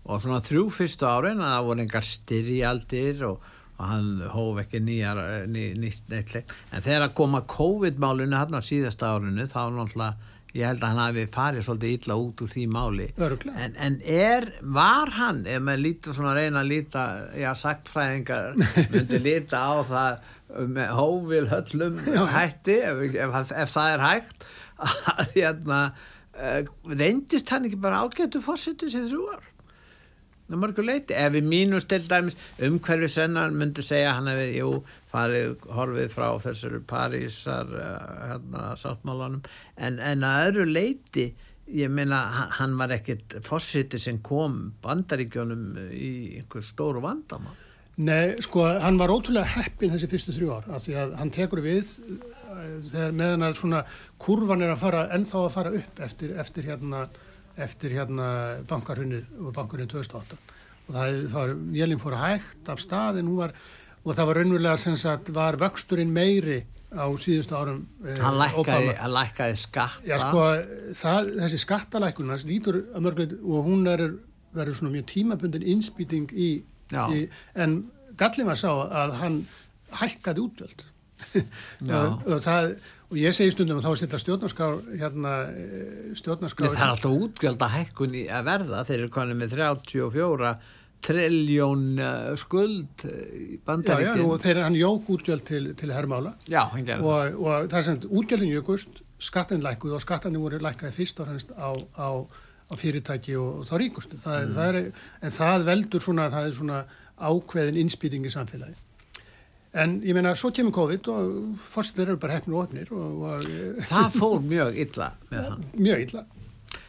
[0.09, 3.49] og svona þrjú fyrstu árin að það voru engar styrjaldir og,
[3.79, 5.21] og hann hóf ekki nýjar,
[5.51, 6.51] ný, nýtt neitleik.
[6.75, 11.03] En þegar að koma COVID-málinu hann á síðasta árinu þá náttúrulega ég held að hann
[11.03, 13.09] hafi farið svolítið illa út úr því máli.
[13.21, 17.05] En, en er, var hann, ef maður lítur svona að reyna að líta,
[17.37, 18.59] já, sagtfræðingar
[18.95, 20.33] myndi líta á það
[20.79, 22.01] með hófil höllum
[22.33, 24.49] hætti, ef, ef, ef það er hægt,
[25.13, 25.83] að hérna,
[26.39, 29.29] uh, reyndist hann ekki bara ágættu fórsetið sér þrjú
[30.57, 34.71] mörgur leiti, ef við mínum til dæmis umhverfi sennar myndi segja hann hefði, jú,
[35.13, 37.93] farið horfið frá þessari Parísar uh,
[38.31, 39.45] hérna, sáttmálanum.
[39.77, 41.29] En, en að öðru leiti
[41.69, 42.23] ég meina,
[42.57, 47.57] hann, var ekkit fórsiti sem kom bandaríkjónum í einhver stóru vandamál.
[47.99, 51.61] Nei, sko, hann var ótrúlega heppin þessi fyrstu þrjú ár, af því að hann tekur
[51.65, 52.21] við uh,
[52.89, 53.81] þegar meðan að svona
[54.23, 57.09] kurvan er að fara, ennþá að fara upp eftir, eftir hérna,
[57.65, 58.29] eftir hérna
[58.71, 60.39] bankarhunnið og bankarhunnið 2008
[60.89, 63.55] og það, það var, vélinn fór hægt af stað en hún var,
[64.05, 68.95] og það var raunverulega sem sagt, var vöxturinn meiri á síðustu árum eh, hann lækkaði,
[68.97, 70.07] hann lækkaði skatta.
[70.09, 70.47] Já, sko,
[70.97, 74.07] það, þessi skattalækun hans lítur að mörgulegt og hún er
[74.57, 76.51] verið svona mjög tímabundin innspýting í
[76.89, 77.25] Í,
[77.61, 77.83] en
[78.17, 79.43] gallin var sá að hann
[80.01, 80.87] hækkaði útgjöld.
[81.99, 82.69] Og, og, það,
[83.09, 85.37] og ég segi stundum að þá setja stjórnarskrár hérna,
[86.19, 88.83] stjórnarskrár það er alltaf útgjöld að hækkun í að verða.
[88.89, 90.51] Þeir eru konið með 34
[91.09, 91.85] trilljón
[92.43, 96.33] skuld í bandaríkinn og þeir hann jók útgjöld til, til herrmála
[96.99, 101.31] og, og það er sem útgjöldin jökust skattin lækuð og skattinni voru lækaði fyrst og
[101.31, 102.27] hannst á, á
[102.69, 104.19] á fyrirtæki og, og þá ríkustu.
[104.21, 104.57] Það, mm.
[104.59, 106.81] það er, en það veldur svona, það er svona
[107.19, 108.77] ákveðin innspýting í samfélagi
[109.77, 114.39] en ég meina svo kemur COVID og fórstuður eru bara hefnir og ofnir Það fór
[114.45, 116.27] mjög illa með hann Mjög illa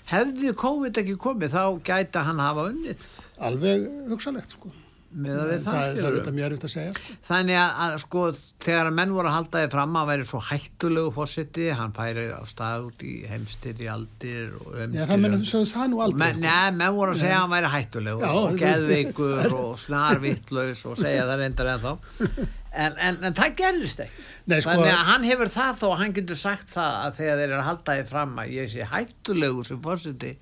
[0.09, 3.03] Hefði COVID ekki komið þá gæta hann hafa unnið
[3.49, 4.71] Alveg hugsalegt sko
[5.09, 5.95] með að við það, skilur.
[5.95, 7.15] Það er auðvitað mjög auðvitað að segja.
[7.25, 8.23] Þannig að, að sko
[8.65, 12.41] þegar menn voru að halda þig fram að væri svo hættulegu fórsiti, hann færi á
[12.49, 14.99] stað út í heimstyr í aldir og umstyr.
[14.99, 16.21] Já það menn að það nú aldrei.
[16.21, 21.01] Men, Nei, menn voru að segja að hann væri hættulegu og geðveikur og snarvittlaus og
[21.01, 21.91] segja það reyndar en þá.
[22.69, 24.27] En, en, en það gerðist ekki.
[24.49, 27.47] Nei, sko, Þannig að hann hefur það þó hann getur sagt það að þegar þeir
[27.47, 30.35] eru að halda þig fram að ég sé hættulegu sem fórsiti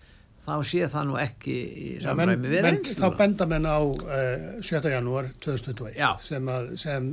[0.47, 2.99] þá sé það nú ekki í samræmi við reynslu.
[3.01, 4.91] Þá benda menn á uh, 7.
[4.93, 7.09] janúar 2021 sem, að, sem,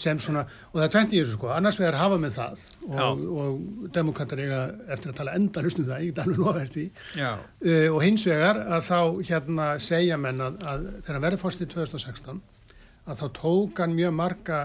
[0.00, 3.90] sem svona, og það er í þessu sko, annars vegar hafa með það og, og
[3.96, 6.86] demokrater eiga eftir að tala enda hlustum það, ég get alveg loðað því
[7.26, 9.00] uh, og hins vegar að þá
[9.32, 12.40] hérna segja menn að, að þegar verður fórst í 2016
[13.06, 14.60] að þá tók hann mjög marga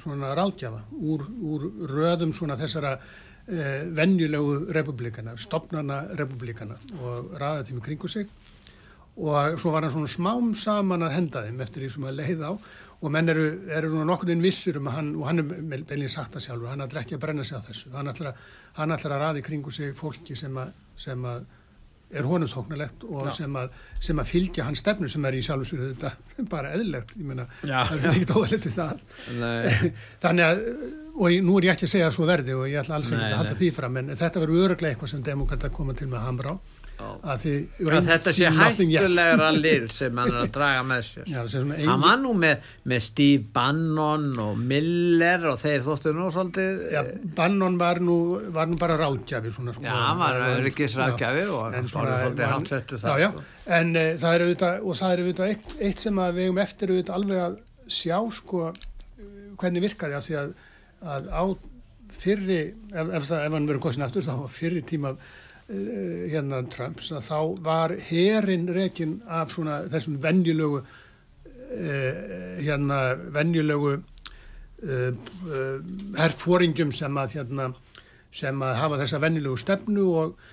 [0.00, 7.82] svona ráðgjafa úr, úr röðum svona þessara eh, vennjulegu republikana, stopnana republikana og ræða þeim
[7.82, 8.30] í kringu sig.
[9.12, 12.46] Og svo var hann svona smám saman að henda þeim eftir því sem að leið
[12.48, 12.52] á.
[13.02, 16.36] Og menn eru, eru nú nokkurinn vissur um að hann, og hann er meilin sagt
[16.36, 19.40] það sjálfur, hann ætlar ekki að brenna sig á þessu, hann ætlar að, að ræða
[19.40, 20.70] í kringu sig fólki sem að,
[21.02, 21.42] sem að
[22.12, 25.94] er honum þóknarlegt og sem að, sem að fylgja hans stefnu sem er í sjálfsögur
[25.94, 26.12] þetta
[26.54, 29.02] bara eðlegt, ég meina það er ekki tóðalegt við það.
[30.26, 30.62] Þannig að,
[31.16, 33.40] og nú er ég ekki að segja svo verði og ég ætla alls ekki að
[33.40, 36.56] halda því fram en þetta verður öruglega eitthvað sem demokrata koma til með hamra á.
[36.56, 37.52] að því,
[37.88, 41.30] að þetta sé hættulegra lið sem hann er að draga með sér.
[41.30, 41.40] Já,
[41.86, 47.00] hann var nú með, með Steve Bannon og Miller og þeir þóttu nú svolítið Já,
[47.38, 48.18] Bannon var nú,
[48.54, 52.54] var nú bara ráðgjafi svona, sko, Já, hann var öryggis ráðgjafi og hann var svolítið
[52.54, 53.44] haldsettu það já, já, sko.
[53.80, 56.94] en uh, það er auðvitað og það er auðvitað eitt, eitt sem við hefum eftir
[56.94, 57.60] auðvitað alveg að
[57.92, 58.64] sjá sko
[59.60, 60.56] hvernig virkaði að því að,
[61.14, 61.44] að á
[62.22, 67.12] fyrri ef, ef, það, ef hann verður kosin aftur þá fyrri tíma Eh, hérna Trumps
[67.14, 73.02] að þá var herin rekin af svona þessum vennjulegu eh, hérna
[73.32, 75.12] vennjulegu eh,
[76.18, 77.70] herrfóringum sem að hérna
[78.32, 80.46] sem að hafa þessa vennjulegu stefnu og,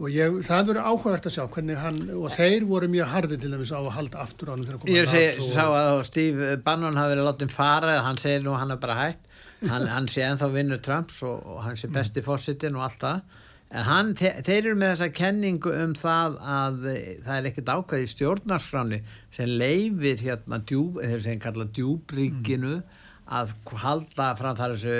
[0.00, 3.52] og ég, það verður áhugavert að sjá hvernig hann og þeir voru mjög hardi til
[3.54, 7.28] þess að halda aftur á hann Ég seg, og, sá að Steve Bannon hafi verið
[7.30, 9.30] látið fara hann segir nú hann er bara hægt
[9.68, 13.40] hann, hann sé enþá vinnu Trumps og, og hann sé besti fórsitin og allt það
[13.72, 16.82] En hann, þeir eru með þessa kenningu um það að
[17.24, 18.98] það er ekkert ákvæði stjórnarskráni
[19.32, 23.00] sem leifir hérna djúb, þeir sem kalla djúbríkinu mm.
[23.38, 24.98] að halda fram þar þessu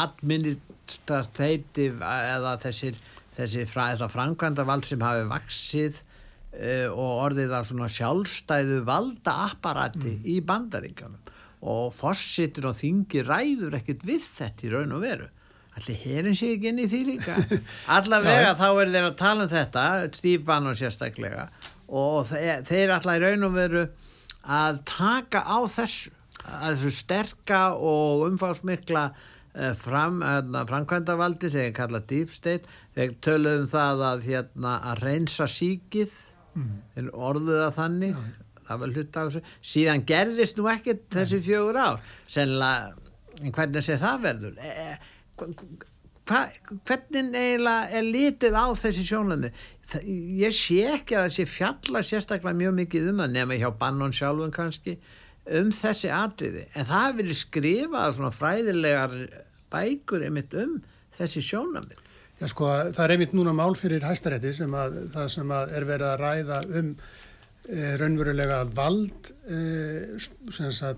[0.00, 2.98] administrativ eða þessir,
[3.38, 10.16] þessir fra, framkvæmda vald sem hafi vaksið uh, og orðið að svona sjálfstæðu valda apparati
[10.16, 10.26] mm.
[10.26, 11.34] í bandaríkjónum
[11.70, 15.30] og fossitin og þingi ræður ekkert við þetta í raun og veru
[15.78, 17.38] allir herin sé ekki inn í því líka.
[17.96, 19.86] Allavega þá er þeir að tala um þetta
[20.18, 21.48] Stífan og sérstaklega
[21.88, 23.84] og þeir, allar í raun og veru
[24.44, 26.12] að taka á þessu
[26.48, 32.68] að þessu sterka og umfásmikla uh, fram, uh, framkvæmdavaldi sem ég kalla deep state.
[32.96, 36.16] Þeir töluðum það að, hérna, að reynsa síkið.
[36.58, 37.10] Mm.
[37.14, 38.16] orðuða þannig.
[38.16, 38.46] Já.
[38.68, 39.42] það var hlut á þessu.
[39.72, 42.00] Síðan gerðist nú ekkert þessi fjögur ár.
[42.26, 44.58] Sennilega hvernig sé það verður.
[44.58, 46.40] E, e hva,
[46.88, 49.52] hvernig eiginlega er litið á þessi sjónlandi
[50.42, 54.52] ég sé ekki að þessi fjalla sérstaklega mjög mikið um það nema hjá Bannon sjálfun
[54.54, 54.98] kannski
[55.48, 56.66] um þessi atriði.
[56.76, 59.14] En það verið skrifað svona fræðilegar
[59.72, 60.76] bækur einmitt um
[61.16, 61.96] þessi sjónlandi
[62.38, 65.86] Já sko það er einmitt núna mál fyrir hæstarétti sem að það sem að er
[65.88, 66.92] verið að ræða um
[67.68, 69.58] raunverulega vald e,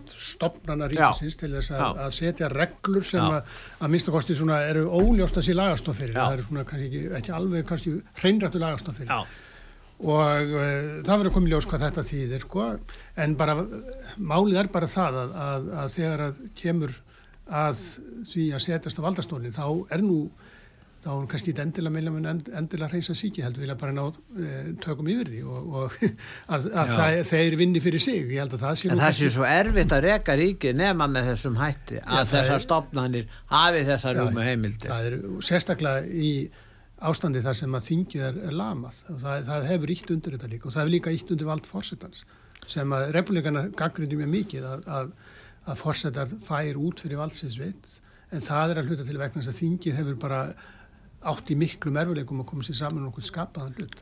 [0.06, 3.40] stopnana ríkisins til þess að, að setja reglur sem Já.
[3.40, 7.94] að, að minnstakosti eru óljósta sér lagastoffyrir, það eru svona kannski ekki, ekki alveg kannski
[8.20, 9.10] hreinrættu lagastoffyrir
[10.00, 10.68] og e,
[11.04, 12.68] það verður komið ljós hvað þetta þýðir sko,
[13.24, 13.56] en bara
[14.16, 16.94] málið er bara það að, að þegar að kemur
[17.50, 17.82] að
[18.30, 20.20] því að setjast á valdastóli þá er nú
[21.00, 24.48] þá er kannski þetta endilega meila en endilega hreinsa síki heldur vilja bara ná e,
[24.84, 25.94] tökum yfir því og, og
[26.54, 28.18] að, að það, þeir vinni fyrir sig.
[28.34, 31.30] Ég held að það sé en það sé svo erfitt að reka ríki nema með
[31.32, 35.16] þessum hætti að já, þessar er, stopnarnir hafi þessar rúmu heimildi það er
[35.48, 36.34] sérstaklega í
[37.10, 39.00] ástandi þar sem að þingið er, er lamað.
[39.08, 40.68] Og það, það hefur ítt undir þetta líka.
[40.68, 42.26] Og það hefur líka ítt undir vald fórsetans
[42.70, 45.14] sem að republikana gaggrindi mjög mikið að, að,
[45.64, 47.96] að fórsetar fær út fyrir valdsinsvitt
[48.30, 50.42] en það er að hluta til vegna þess að þingið hefur bara
[51.20, 53.98] átt í miklu merfuleikum að koma sér saman og okkur skapaðan hlut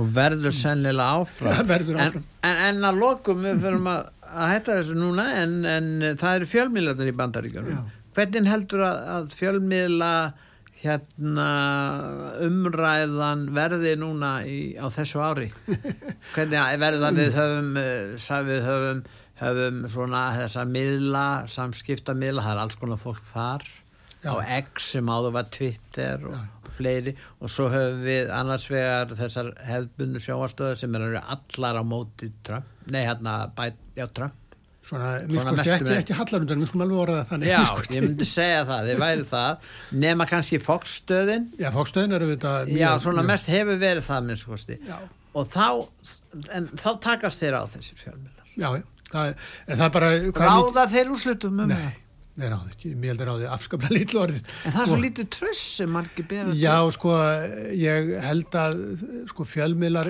[0.00, 2.24] og verður sennilega áfram, verður áfram.
[2.40, 6.38] En, en, en að lokum við fyrir að, að hætta þessu núna en, en það
[6.38, 7.68] eru fjölmiðlarnir í bandaríkjum
[8.14, 10.14] hvernig heldur að, að fjölmiðla
[10.84, 11.48] hérna
[12.44, 15.50] umræðan verði núna í, á þessu ári?
[16.34, 19.00] Hvernig verður það við höfum eh, við höfum,
[19.40, 23.64] höfum svona þessa miðla, samskipta miðla það er alls konar fólk þar
[24.24, 24.32] Já.
[24.32, 26.70] á X sem áður var Twitter og Já.
[26.74, 32.32] fleiri og svo höfum við annars vegar þessar hefðbundu sjáastöðu sem eru allar á móti
[32.46, 33.44] Trump, nei hérna
[33.94, 34.40] já Trump
[34.84, 37.48] Svona, mér ég ekki, ekki hallarundan, mér skoðum alveg orða það þannig.
[37.48, 37.60] Já,
[37.96, 39.68] ég myndi segja það, þið væri það,
[40.02, 41.46] nema kannski fókstöðin.
[41.56, 42.52] Já, fókstöðin eru þetta.
[42.68, 43.30] Já, svona mjög.
[43.30, 44.42] mest hefur verið það, mér
[44.74, 45.06] ég.
[45.34, 45.68] Og þá,
[46.58, 48.52] en þá takast þeir á þessir fjármjölar.
[48.60, 48.68] Já,
[49.08, 49.32] það,
[49.72, 50.12] það er bara...
[50.44, 52.03] Ráða þeir úrslutum um það?
[52.34, 52.48] Nei.
[52.50, 54.48] Ráði ekki, mér heldur ráði afskaplega lítið orðið.
[54.66, 57.12] En það er svo lítið tröss sem margir beða Já, sko,
[57.78, 58.80] ég held að
[59.30, 60.08] sko, fjölmiðlar,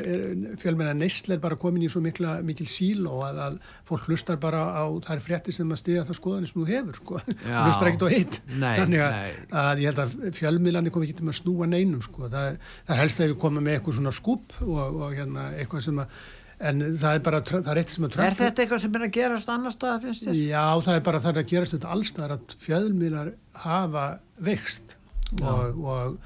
[0.63, 3.59] fjölmiðlar neysl er bara komin í svo mikla, mikil síl og að, að
[3.91, 7.21] fólk hlustar bara á þær frétti sem að stiða það skoðanir sem þú hefur, sko.
[7.51, 7.59] Já.
[7.59, 8.39] Hlustar ekkert á hitt.
[8.55, 9.19] Þannig að,
[9.65, 12.31] að ég held að fjölmiðlarnir kom ekki til að snúa neinum, sko.
[12.33, 12.57] Það,
[12.89, 16.01] það er helst að við komum með eitthvað svona skúp og, og hérna, eitthvað sem
[16.01, 16.17] að
[16.61, 19.07] en það er bara, það er eitt sem að Trump Er þetta eitthvað sem er
[19.07, 20.39] að gerast annar stað finnst þér?
[20.39, 23.33] Já, það er bara það er að gerast þetta allstað að fjöðlmiðlar
[23.65, 24.05] hafa
[24.49, 24.97] vext
[25.41, 26.19] og, og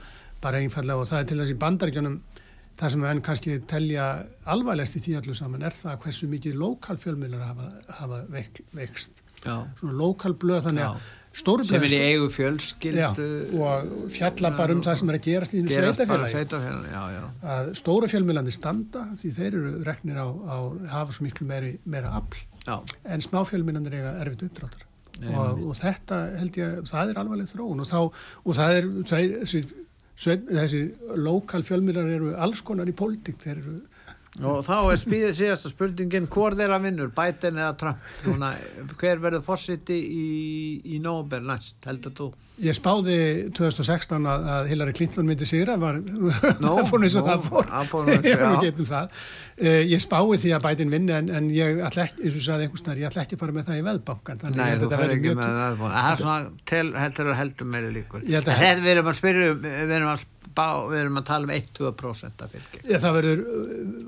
[0.42, 2.18] bara einfallega og það er til þess í bandaríkjunum
[2.78, 4.08] það sem enn kannski telja
[4.52, 8.20] alvarlegst í því allu saman er það hversu mikið lokal fjölmiðlar hafa, hafa
[8.76, 9.64] vext Já.
[9.80, 11.08] svona lokal blöð þannig að
[11.38, 13.28] sem er í eigu fjölskyldu
[13.62, 16.42] og fjalla bara um það sem er að gerast í sveitafélagi
[17.54, 22.12] að stóra fjölmjölandi standa því þeir eru reknir á að hafa svo miklu meiri, meira
[22.18, 22.76] afl já.
[23.04, 24.84] en smá fjölmjölandi er erfitt uppdráttar.
[25.26, 27.82] Og, og þetta held ég það er alvarleg þróun.
[27.82, 28.00] Og, þá,
[28.44, 29.62] og það er, það er þessi,
[30.46, 30.82] þessi
[31.24, 33.40] lokal fjölmjölar eru alls konar í pólitík.
[33.42, 33.78] Þeir eru
[34.46, 35.00] og þá er
[35.34, 38.10] síðasta spurningin hvort er að vinnur, Biden eða Trump?
[38.26, 38.52] Núna,
[39.00, 40.28] hver verður fórsiti í,
[40.94, 42.28] í nóber næst, heldur þú?
[42.58, 43.16] Ég spáði
[43.54, 46.00] 2016 að, að Hillary Clinton myndi sigra var,
[46.62, 47.68] það fór eins og það fór.
[48.26, 49.20] ég var nú getnum það.
[49.58, 52.66] Uh, ég spáði því að Biden vinni en, en ég ætla ekki, eins og sagði
[52.66, 55.54] einhvers ég ætla ekki að fara með það í veðbankan Nei, þú fer ekki með
[55.60, 58.26] veðbankan það er svona heldur og heldur meiri líkur.
[58.26, 60.26] Við erum að spyrja um,
[60.56, 62.84] við erum að við erum að tala um 1-2% af fylgjum.
[62.88, 63.42] Ja, það verður,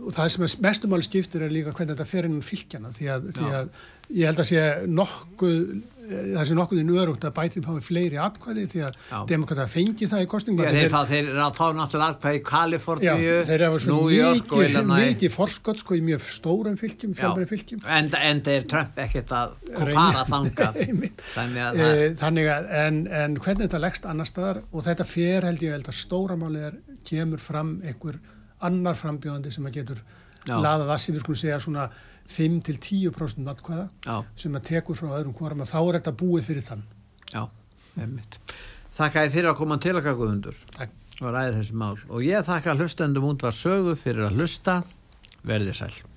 [0.06, 3.10] og það sem er mestumáli skiptir er líka hvernig þetta fer inn um fylgjana því
[3.14, 3.72] að, því að
[4.16, 5.58] ég held að sé nokkuð
[6.10, 8.96] það sé nokkuð í nöðrútt að bætinn fái fleiri atkvæði því að
[9.30, 13.36] demokrata fengi það í kostningum ja, þeir, þeir að fá náttúrulega atkvæði í Kaliforníu,
[13.90, 15.06] New York og Illinois.
[15.12, 17.84] mikið forskott sko í mjög stórum fylgjum, fjölbæri fylgjum.
[17.86, 20.80] En, en þeir Trump ekkert að fara þangað.
[21.36, 24.62] Þannig að, e, þannig að en, en hvernig þetta leggst annar staðar?
[24.74, 28.20] Og þetta fer held ég held að stóramálið er kemur fram einhver
[28.66, 30.00] annar frambjóðandi sem að getur
[30.46, 30.56] Já.
[30.56, 31.90] laðað að sem við skulum segja svona
[32.30, 36.84] 5-10% atkvæða sem að tekur frá öðrum hvorum að þá er þetta búið fyrir þann.
[37.30, 37.42] Já,
[37.96, 38.38] einmitt.
[38.96, 40.62] Þakka ég fyrir að koma til að kakka undur
[41.20, 41.96] og ræði þessi mál.
[42.08, 44.80] Og ég þakka hlustendum út var sögu fyrir að hlusta.
[45.46, 46.09] Verðið sæl